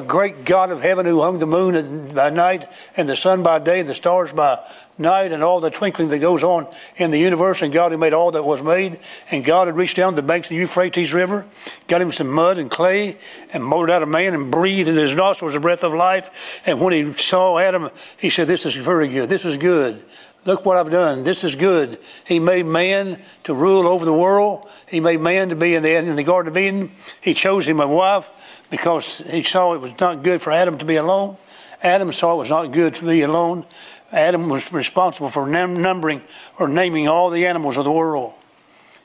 [0.00, 3.58] The great God of heaven who hung the moon by night and the sun by
[3.58, 4.62] day, the stars by
[4.98, 6.66] night, and all the twinkling that goes on
[6.96, 8.98] in the universe, and God who made all that was made.
[9.30, 11.46] And God had reached down the banks of the Euphrates River,
[11.88, 13.16] got him some mud and clay,
[13.52, 16.60] and molded out a man and breathed in his nostrils the breath of life.
[16.66, 19.30] And when he saw Adam, he said, This is very good.
[19.30, 20.04] This is good.
[20.46, 21.24] Look what I've done.
[21.24, 21.98] This is good.
[22.24, 24.68] He made man to rule over the world.
[24.88, 26.92] He made man to be in the, in the Garden of Eden.
[27.20, 30.84] He chose him a wife because he saw it was not good for Adam to
[30.84, 31.36] be alone.
[31.82, 33.66] Adam saw it was not good to be alone.
[34.12, 36.22] Adam was responsible for numbering
[36.58, 38.32] or naming all the animals of the world.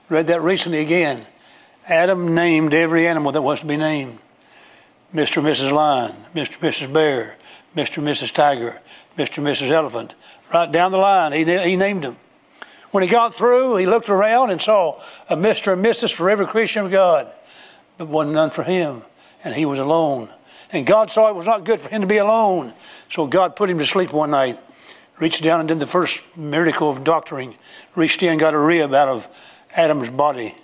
[0.09, 1.25] Read that recently again.
[1.87, 4.19] Adam named every animal that was to be named.
[5.13, 5.37] Mr.
[5.37, 5.71] and Mrs.
[5.71, 6.55] Lion, Mr.
[6.55, 6.93] and Mrs.
[6.93, 7.37] Bear,
[7.75, 7.97] Mr.
[7.97, 8.31] and Mrs.
[8.31, 8.79] Tiger,
[9.17, 9.39] Mr.
[9.39, 9.71] and Mrs.
[9.71, 10.15] Elephant.
[10.53, 12.17] Right down the line, he, he named them.
[12.91, 15.73] When he got through, he looked around and saw a Mr.
[15.73, 16.13] and Mrs.
[16.13, 17.31] for every Christian of God,
[17.97, 19.03] but one none for him
[19.43, 20.29] and he was alone.
[20.71, 22.73] And God saw it was not good for him to be alone.
[23.09, 24.59] So God put him to sleep one night,
[25.19, 27.57] reached down and did the first miracle of doctoring,
[27.95, 29.27] reached in, got a rib out of
[29.75, 30.55] Adam's body,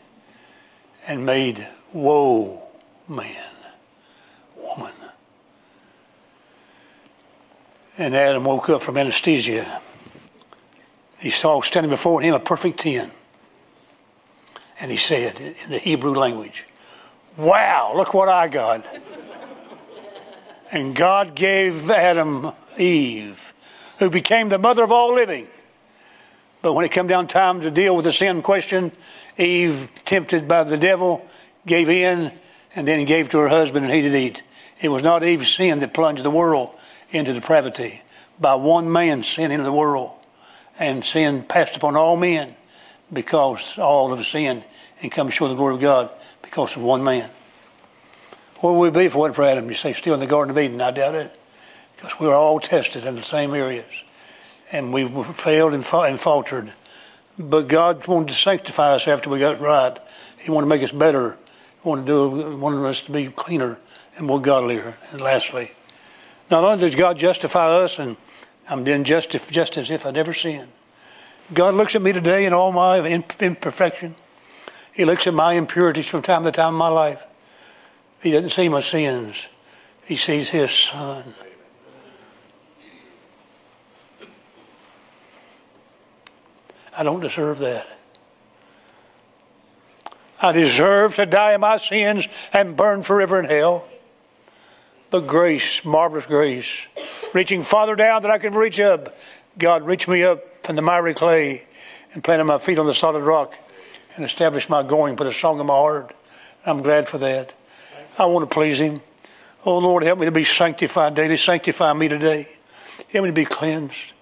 [1.07, 2.61] and made woe
[3.07, 3.53] man,
[4.55, 4.93] woman.
[7.97, 9.81] And Adam woke up from anesthesia.
[11.19, 13.11] He saw standing before him a perfect ten.
[14.79, 16.65] And he said in the Hebrew language,
[17.37, 18.85] Wow, look what I got.
[20.71, 23.53] And God gave Adam Eve,
[23.99, 25.47] who became the mother of all living.
[26.61, 28.91] But when it came down time to deal with the sin question,
[29.37, 31.25] Eve, tempted by the devil,
[31.65, 32.31] gave in
[32.75, 34.43] and then gave to her husband and he did eat.
[34.81, 36.75] It was not Eve's sin that plunged the world
[37.11, 38.01] into depravity.
[38.39, 40.11] By one man sin into the world.
[40.79, 42.55] And sin passed upon all men
[43.11, 44.63] because all have sinned
[45.01, 46.09] and come short of the glory of God
[46.41, 47.29] because of one man.
[48.59, 49.69] Where would we be if it wasn't for Adam?
[49.69, 50.81] You say, still in the Garden of Eden.
[50.81, 51.31] I doubt it.
[51.95, 53.85] Because we were all tested in the same areas.
[54.71, 56.73] And we failed and, and faltered.
[57.39, 59.97] But God wanted to sanctify us after we got right.
[60.39, 61.37] He wanted to make us better.
[61.83, 63.77] He wanted, to do, wanted us to be cleaner
[64.17, 64.95] and more godlier.
[65.11, 65.71] And lastly,
[66.49, 68.17] not only does God justify us, and
[68.69, 70.69] I'm being just, just as if I'd never sinned.
[71.53, 72.99] God looks at me today in all my
[73.39, 74.15] imperfection.
[74.93, 77.23] He looks at my impurities from time to time in my life.
[78.21, 79.47] He doesn't see my sins.
[80.05, 81.35] He sees his son.
[86.97, 87.87] I don't deserve that.
[90.41, 93.87] I deserve to die in my sins and burn forever in hell.
[95.09, 96.85] But grace, marvelous grace,
[97.33, 99.17] reaching farther down than I could reach up,
[99.57, 101.63] God reached me up from the miry clay
[102.13, 103.55] and planted my feet on the solid rock
[104.15, 106.13] and established my going, put a song in my heart.
[106.65, 107.53] I'm glad for that.
[108.19, 109.01] I want to please Him.
[109.65, 111.37] Oh Lord, help me to be sanctified daily.
[111.37, 112.49] Sanctify me today.
[113.11, 114.13] Help me to be cleansed.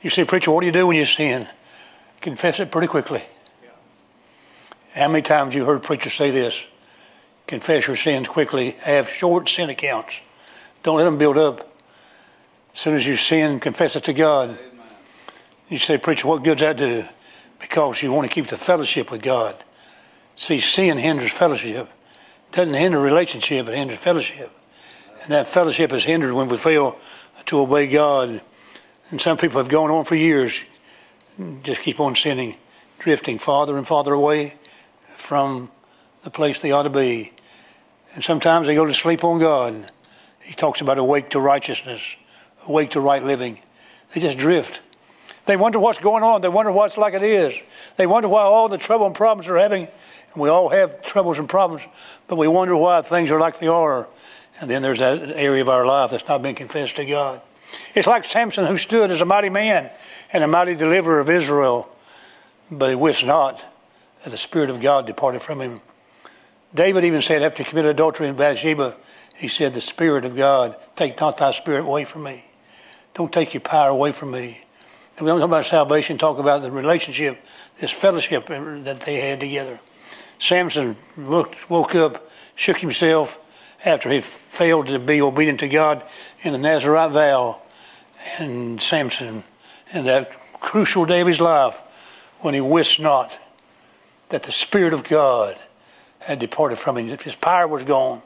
[0.00, 1.48] You say, preacher, what do you do when you sin?
[2.20, 3.22] Confess it pretty quickly.
[4.94, 6.64] How many times you heard preachers say this?
[7.46, 8.72] Confess your sins quickly.
[8.80, 10.20] Have short sin accounts.
[10.82, 11.68] Don't let them build up.
[12.72, 14.58] As soon as you sin, confess it to God.
[15.68, 17.04] You say, preacher, what good does that do?
[17.62, 19.54] because you want to keep the fellowship with God.
[20.36, 21.88] See, sin hinders fellowship.
[22.50, 24.50] Doesn't hinder relationship, it hinders fellowship.
[25.22, 26.98] And that fellowship is hindered when we fail
[27.46, 28.42] to obey God.
[29.10, 30.60] And some people have gone on for years,
[31.62, 32.56] just keep on sinning,
[32.98, 34.54] drifting farther and farther away
[35.14, 35.70] from
[36.22, 37.32] the place they ought to be.
[38.14, 39.90] And sometimes they go to sleep on God.
[40.40, 42.16] He talks about awake to righteousness,
[42.66, 43.58] awake to right living.
[44.12, 44.80] They just drift.
[45.46, 46.40] They wonder what's going on.
[46.40, 47.54] They wonder what's like it is.
[47.96, 49.88] They wonder why all the trouble and problems are having.
[50.34, 51.86] And we all have troubles and problems,
[52.28, 54.08] but we wonder why things are like they are.
[54.60, 57.40] And then there's that area of our life that's not been confessed to God.
[57.94, 59.90] It's like Samson who stood as a mighty man
[60.32, 61.88] and a mighty deliverer of Israel.
[62.70, 63.64] but he wist not
[64.22, 65.80] that the Spirit of God departed from him.
[66.74, 68.96] David even said after he committed adultery in Bathsheba,
[69.34, 72.44] he said, The Spirit of God, take not thy spirit away from me.
[73.14, 74.64] Don't take your power away from me.
[75.16, 77.38] And we don't talk about salvation, talk about the relationship,
[77.78, 79.80] this fellowship that they had together.
[80.38, 83.38] Samson looked, woke up, shook himself
[83.84, 86.02] after he failed to be obedient to God
[86.42, 87.60] in the Nazarite vow.
[88.38, 89.44] And Samson,
[89.92, 91.78] in that crucial day of his life,
[92.40, 93.38] when he wist not
[94.30, 95.56] that the Spirit of God
[96.24, 98.22] had departed from him, if his power was gone.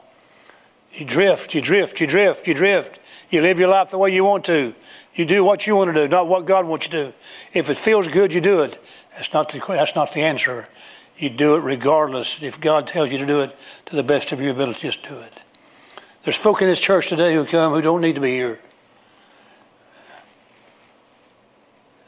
[0.93, 2.99] You drift, you drift, you drift, you drift.
[3.29, 4.73] You live your life the way you want to.
[5.13, 7.13] You do what you want to do, not what God wants you to do.
[7.53, 8.81] If it feels good, you do it.
[9.15, 10.69] That's not the, that's not the answer.
[11.17, 12.41] You do it regardless.
[12.41, 13.55] If God tells you to do it
[13.87, 15.33] to the best of your ability, just do it.
[16.23, 18.59] There's folk in this church today who come who don't need to be here.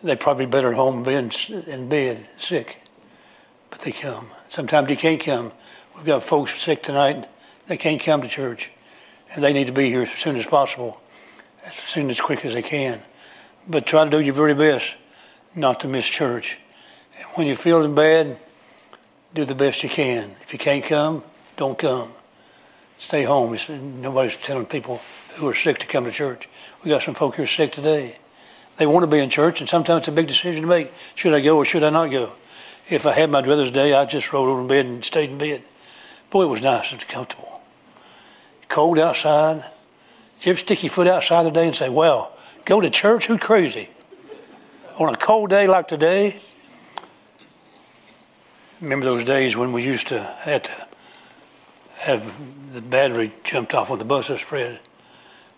[0.04, 1.32] They probably better at home being
[1.68, 2.82] in bed, sick.
[3.70, 4.32] But they come.
[4.48, 5.52] Sometimes you can't come.
[6.00, 7.28] We've got folks sick tonight.
[7.68, 8.72] They can't come to church.
[9.34, 11.02] And they need to be here as soon as possible,
[11.66, 13.02] as soon as quick as they can.
[13.68, 14.96] But try to do your very best
[15.54, 16.58] not to miss church.
[17.18, 18.38] And when you're feeling bad,
[19.36, 20.38] do the best you can.
[20.42, 21.22] If you can't come,
[21.58, 22.14] don't come.
[22.98, 23.58] Stay home.
[24.02, 25.02] Nobody's telling people
[25.36, 26.48] who are sick to come to church.
[26.82, 28.16] We got some folk here sick today.
[28.78, 30.94] They want to be in church, and sometimes it's a big decision to make.
[31.16, 32.32] Should I go or should I not go?
[32.90, 35.38] If I had my druthers day, I'd just rolled over in bed and stayed in
[35.38, 35.62] bed.
[36.30, 37.62] Boy, it was nice and comfortable.
[38.68, 39.64] Cold outside.
[40.38, 43.26] Did you ever stick your foot outside today and say, well, go to church?
[43.26, 43.90] Who's crazy?
[44.98, 46.38] On a cold day like today,
[48.80, 50.88] remember those days when we used to have to
[51.98, 54.80] have the battery jumped off when the buses, Fred?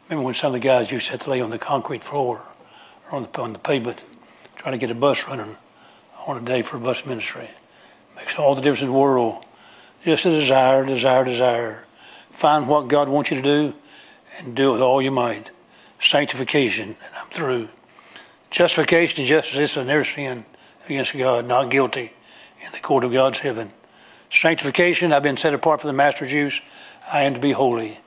[0.08, 2.42] Remember when some of the guys used to have to lay on the concrete floor
[3.10, 4.06] or on the, on the pavement
[4.56, 5.58] trying to get a bus running
[6.28, 7.50] on a day for bus ministry?
[8.16, 9.46] Makes all the difference in the world.
[10.04, 11.86] Just a desire, desire, desire.
[12.32, 13.74] Find what God wants you to do
[14.40, 15.52] and do it with all your might.
[16.00, 17.70] Sanctification, and I'm through.
[18.50, 20.46] Justification and justice is never sin
[20.86, 22.14] against God, not guilty
[22.66, 23.72] in the court of God's heaven.
[24.32, 26.62] Sanctification, I've been set apart for the master's use.
[27.12, 28.00] I am to be holy.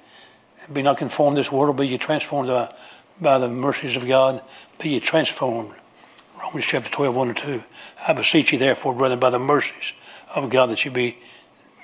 [0.72, 2.74] Be not conformed to this world, be ye transformed by,
[3.20, 4.42] by the mercies of God.
[4.80, 5.74] Be ye transformed.
[6.40, 7.62] Romans chapter 12, 1 and 2.
[8.08, 9.92] I beseech you, therefore, brethren, by the mercies
[10.34, 11.18] of God, that you be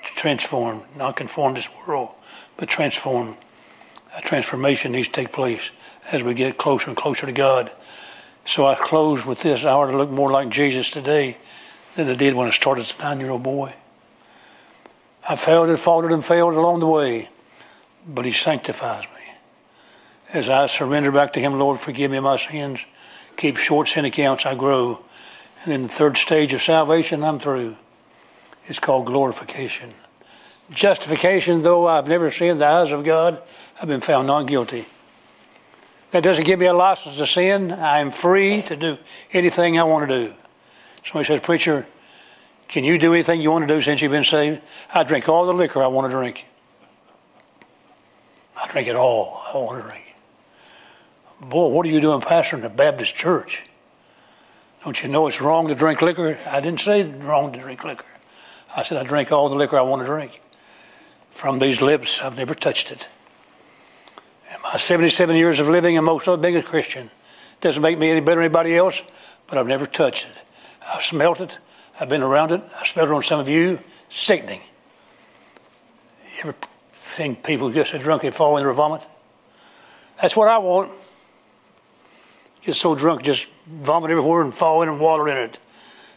[0.03, 2.09] transformed, not conform this world,
[2.57, 3.35] but transform.
[4.17, 5.71] A transformation needs to take place
[6.11, 7.71] as we get closer and closer to God.
[8.45, 9.63] So I close with this.
[9.63, 11.37] I ought to look more like Jesus today
[11.95, 13.73] than I did when I started as a nine year old boy.
[15.29, 17.29] I failed and faltered and failed along the way,
[18.07, 19.33] but He sanctifies me.
[20.33, 22.79] As I surrender back to Him, Lord, forgive me my sins.
[23.37, 25.01] Keep short sin accounts, I grow.
[25.63, 27.77] And in the third stage of salvation, I'm through.
[28.71, 29.89] It's called glorification.
[30.69, 33.41] Justification, though I've never seen the eyes of God,
[33.81, 34.85] I've been found not guilty.
[36.11, 37.73] That doesn't give me a license to sin.
[37.73, 38.97] I am free to do
[39.33, 40.33] anything I want to do.
[41.03, 41.85] Somebody says, Preacher,
[42.69, 44.61] can you do anything you want to do since you've been saved?
[44.93, 46.45] I drink all the liquor I want to drink.
[48.55, 50.15] I drink it all I want to drink.
[51.41, 53.65] Boy, what are you doing pastoring a Baptist church?
[54.85, 56.39] Don't you know it's wrong to drink liquor?
[56.47, 58.05] I didn't say wrong to drink liquor.
[58.75, 60.41] I said I drink all the liquor I want to drink.
[61.29, 63.07] From these lips, I've never touched it.
[64.53, 67.09] In my 77 years of living, I'm most of being a Christian.
[67.61, 69.01] Doesn't make me any better than anybody else,
[69.47, 70.37] but I've never touched it.
[70.93, 71.59] I've smelt it,
[71.99, 72.61] I've been around it.
[72.79, 73.79] I smelled it on some of you.
[74.09, 74.61] Sickening.
[76.35, 76.55] You ever
[76.99, 79.07] seen people get so drunk they fall in their vomit?
[80.21, 80.91] That's what I want.
[82.63, 85.59] Get so drunk, just vomit everywhere and fall in and water in it.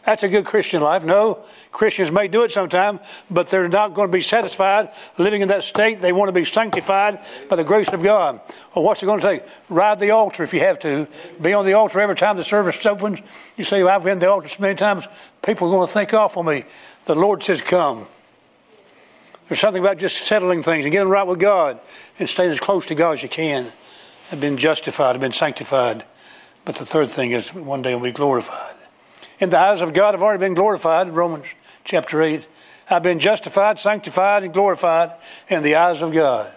[0.05, 1.03] That's a good Christian life.
[1.03, 1.39] No,
[1.71, 2.99] Christians may do it sometime,
[3.31, 5.99] but they're not going to be satisfied living in that state.
[5.99, 8.39] They want to be sanctified by the grace of God.
[8.75, 9.43] Well, what's it going to take?
[9.67, 11.07] Ride the altar if you have to.
[11.41, 13.21] Be on the altar every time the service opens.
[13.57, 15.07] You say, well, I've been on the altar so many times,
[15.43, 16.65] people are going to think off on me.
[17.05, 18.05] The Lord says, come.
[19.47, 21.79] There's something about just settling things and getting right with God
[22.19, 23.71] and staying as close to God as you can.
[24.31, 26.05] I've been justified, I've been sanctified.
[26.63, 28.75] But the third thing is one day we'll be glorified
[29.39, 31.45] in the eyes of God, I've already been glorified, Romans
[31.83, 32.47] chapter 8.
[32.89, 35.11] I've been justified, sanctified, and glorified
[35.49, 36.53] in the eyes of God.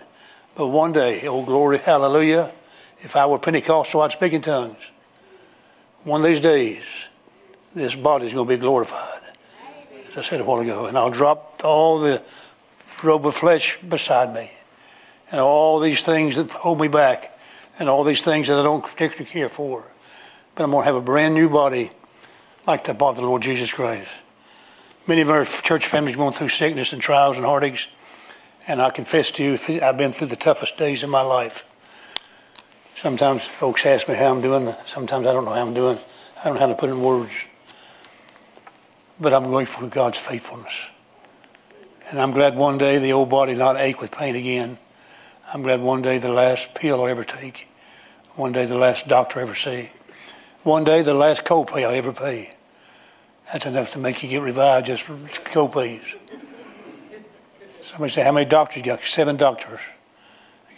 [0.54, 2.52] But one day, oh glory, hallelujah,
[3.00, 4.90] if I were Pentecostal, I'd speak in tongues.
[6.04, 6.82] One of these days,
[7.74, 9.22] this body is going to be glorified,
[10.08, 10.86] as I said a while ago.
[10.86, 12.22] And I'll drop all the
[13.02, 14.50] robe of flesh beside me,
[15.30, 17.32] and all these things that hold me back,
[17.78, 19.84] and all these things that I don't particularly care for.
[20.54, 21.90] But I'm going to have a brand new body
[22.68, 24.14] like the body of the Lord Jesus Christ.
[25.06, 27.88] Many of our church families going through sickness and trials and heartaches,
[28.68, 31.64] and I confess to you, I've been through the toughest days of my life.
[32.94, 34.74] Sometimes folks ask me how I'm doing.
[34.84, 35.96] Sometimes I don't know how I'm doing.
[36.40, 37.46] I don't know how to put in words.
[39.18, 40.90] But I'm grateful for God's faithfulness.
[42.10, 44.76] And I'm glad one day the old body not ache with pain again.
[45.54, 47.66] I'm glad one day the last pill I ever take.
[48.34, 49.88] One day the last doctor I ever see.
[50.64, 52.56] One day the last copay I ever pay.
[53.52, 56.16] That's enough to make you get revived, just copays.
[57.82, 59.02] Somebody say, how many doctors you got?
[59.02, 59.80] Seven doctors.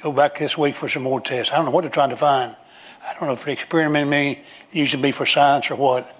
[0.02, 1.52] Go back this week for some more tests.
[1.52, 2.54] I don't know what they're trying to find.
[3.06, 4.42] I don't know if they're experimenting me,
[4.72, 6.14] usually be for science or what.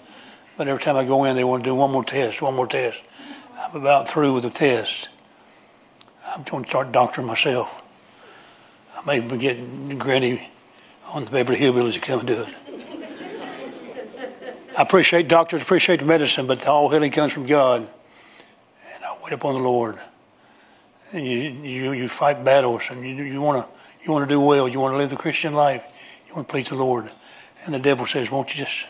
[0.57, 2.67] But every time I go in, they want to do one more test, one more
[2.67, 3.01] test.
[3.57, 5.09] I'm about through with the test.
[6.27, 7.81] I'm going to start doctoring myself.
[8.95, 10.49] I may be getting Granny
[11.13, 12.49] on the Beverly Hillbillies to come and do it.
[14.81, 17.81] I appreciate doctors, appreciate medicine, but all healing comes from God.
[17.81, 19.99] And I wait upon the Lord.
[21.11, 23.69] And you, you, you fight battles, and you, you want to
[24.03, 24.67] you want to do well.
[24.67, 25.85] You want to live the Christian life.
[26.27, 27.11] You want to please the Lord.
[27.63, 28.87] And the devil says, "Won't you just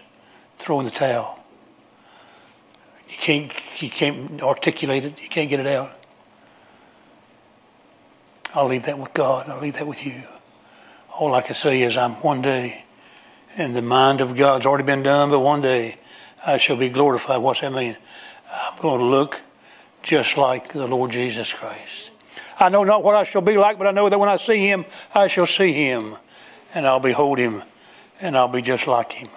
[0.57, 1.37] throw in the towel?"
[3.09, 5.21] You can't you can't articulate it.
[5.21, 5.91] You can't get it out.
[8.55, 9.49] I'll leave that with God.
[9.49, 10.23] I'll leave that with you.
[11.19, 12.85] All I can say is I'm one day,
[13.57, 15.97] and the mind of God's already been done, but one day
[16.45, 17.41] I shall be glorified.
[17.41, 17.97] What's that mean?
[18.51, 19.41] I'm going to look
[20.03, 22.11] just like the Lord Jesus Christ.
[22.59, 24.67] I know not what I shall be like, but I know that when I see
[24.67, 26.15] him, I shall see him,
[26.73, 27.63] and I'll behold him,
[28.19, 29.29] and I'll be just like him.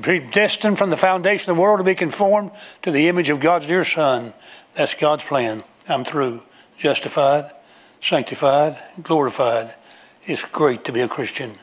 [0.00, 2.50] Predestined from the foundation of the world to be conformed
[2.82, 4.32] to the image of God's dear Son.
[4.74, 5.64] That's God's plan.
[5.88, 6.42] I'm through.
[6.78, 7.50] Justified,
[8.00, 9.74] sanctified, glorified.
[10.24, 11.58] It's great to be a Christian.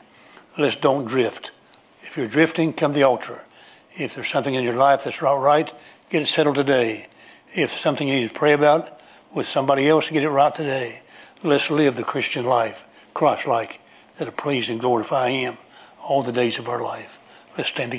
[0.60, 1.52] Let's don't drift.
[2.02, 3.44] If you're drifting, come to the altar.
[3.96, 5.72] If there's something in your life that's not right,
[6.10, 7.06] get it settled today.
[7.54, 9.00] If something you need to pray about
[9.34, 11.00] with somebody else, get it right today.
[11.42, 12.84] Let's live the Christian life,
[13.14, 13.80] Christ-like,
[14.18, 15.56] that'll please and glorify Him
[16.02, 17.16] all the days of our life.
[17.56, 17.98] Let's stand together.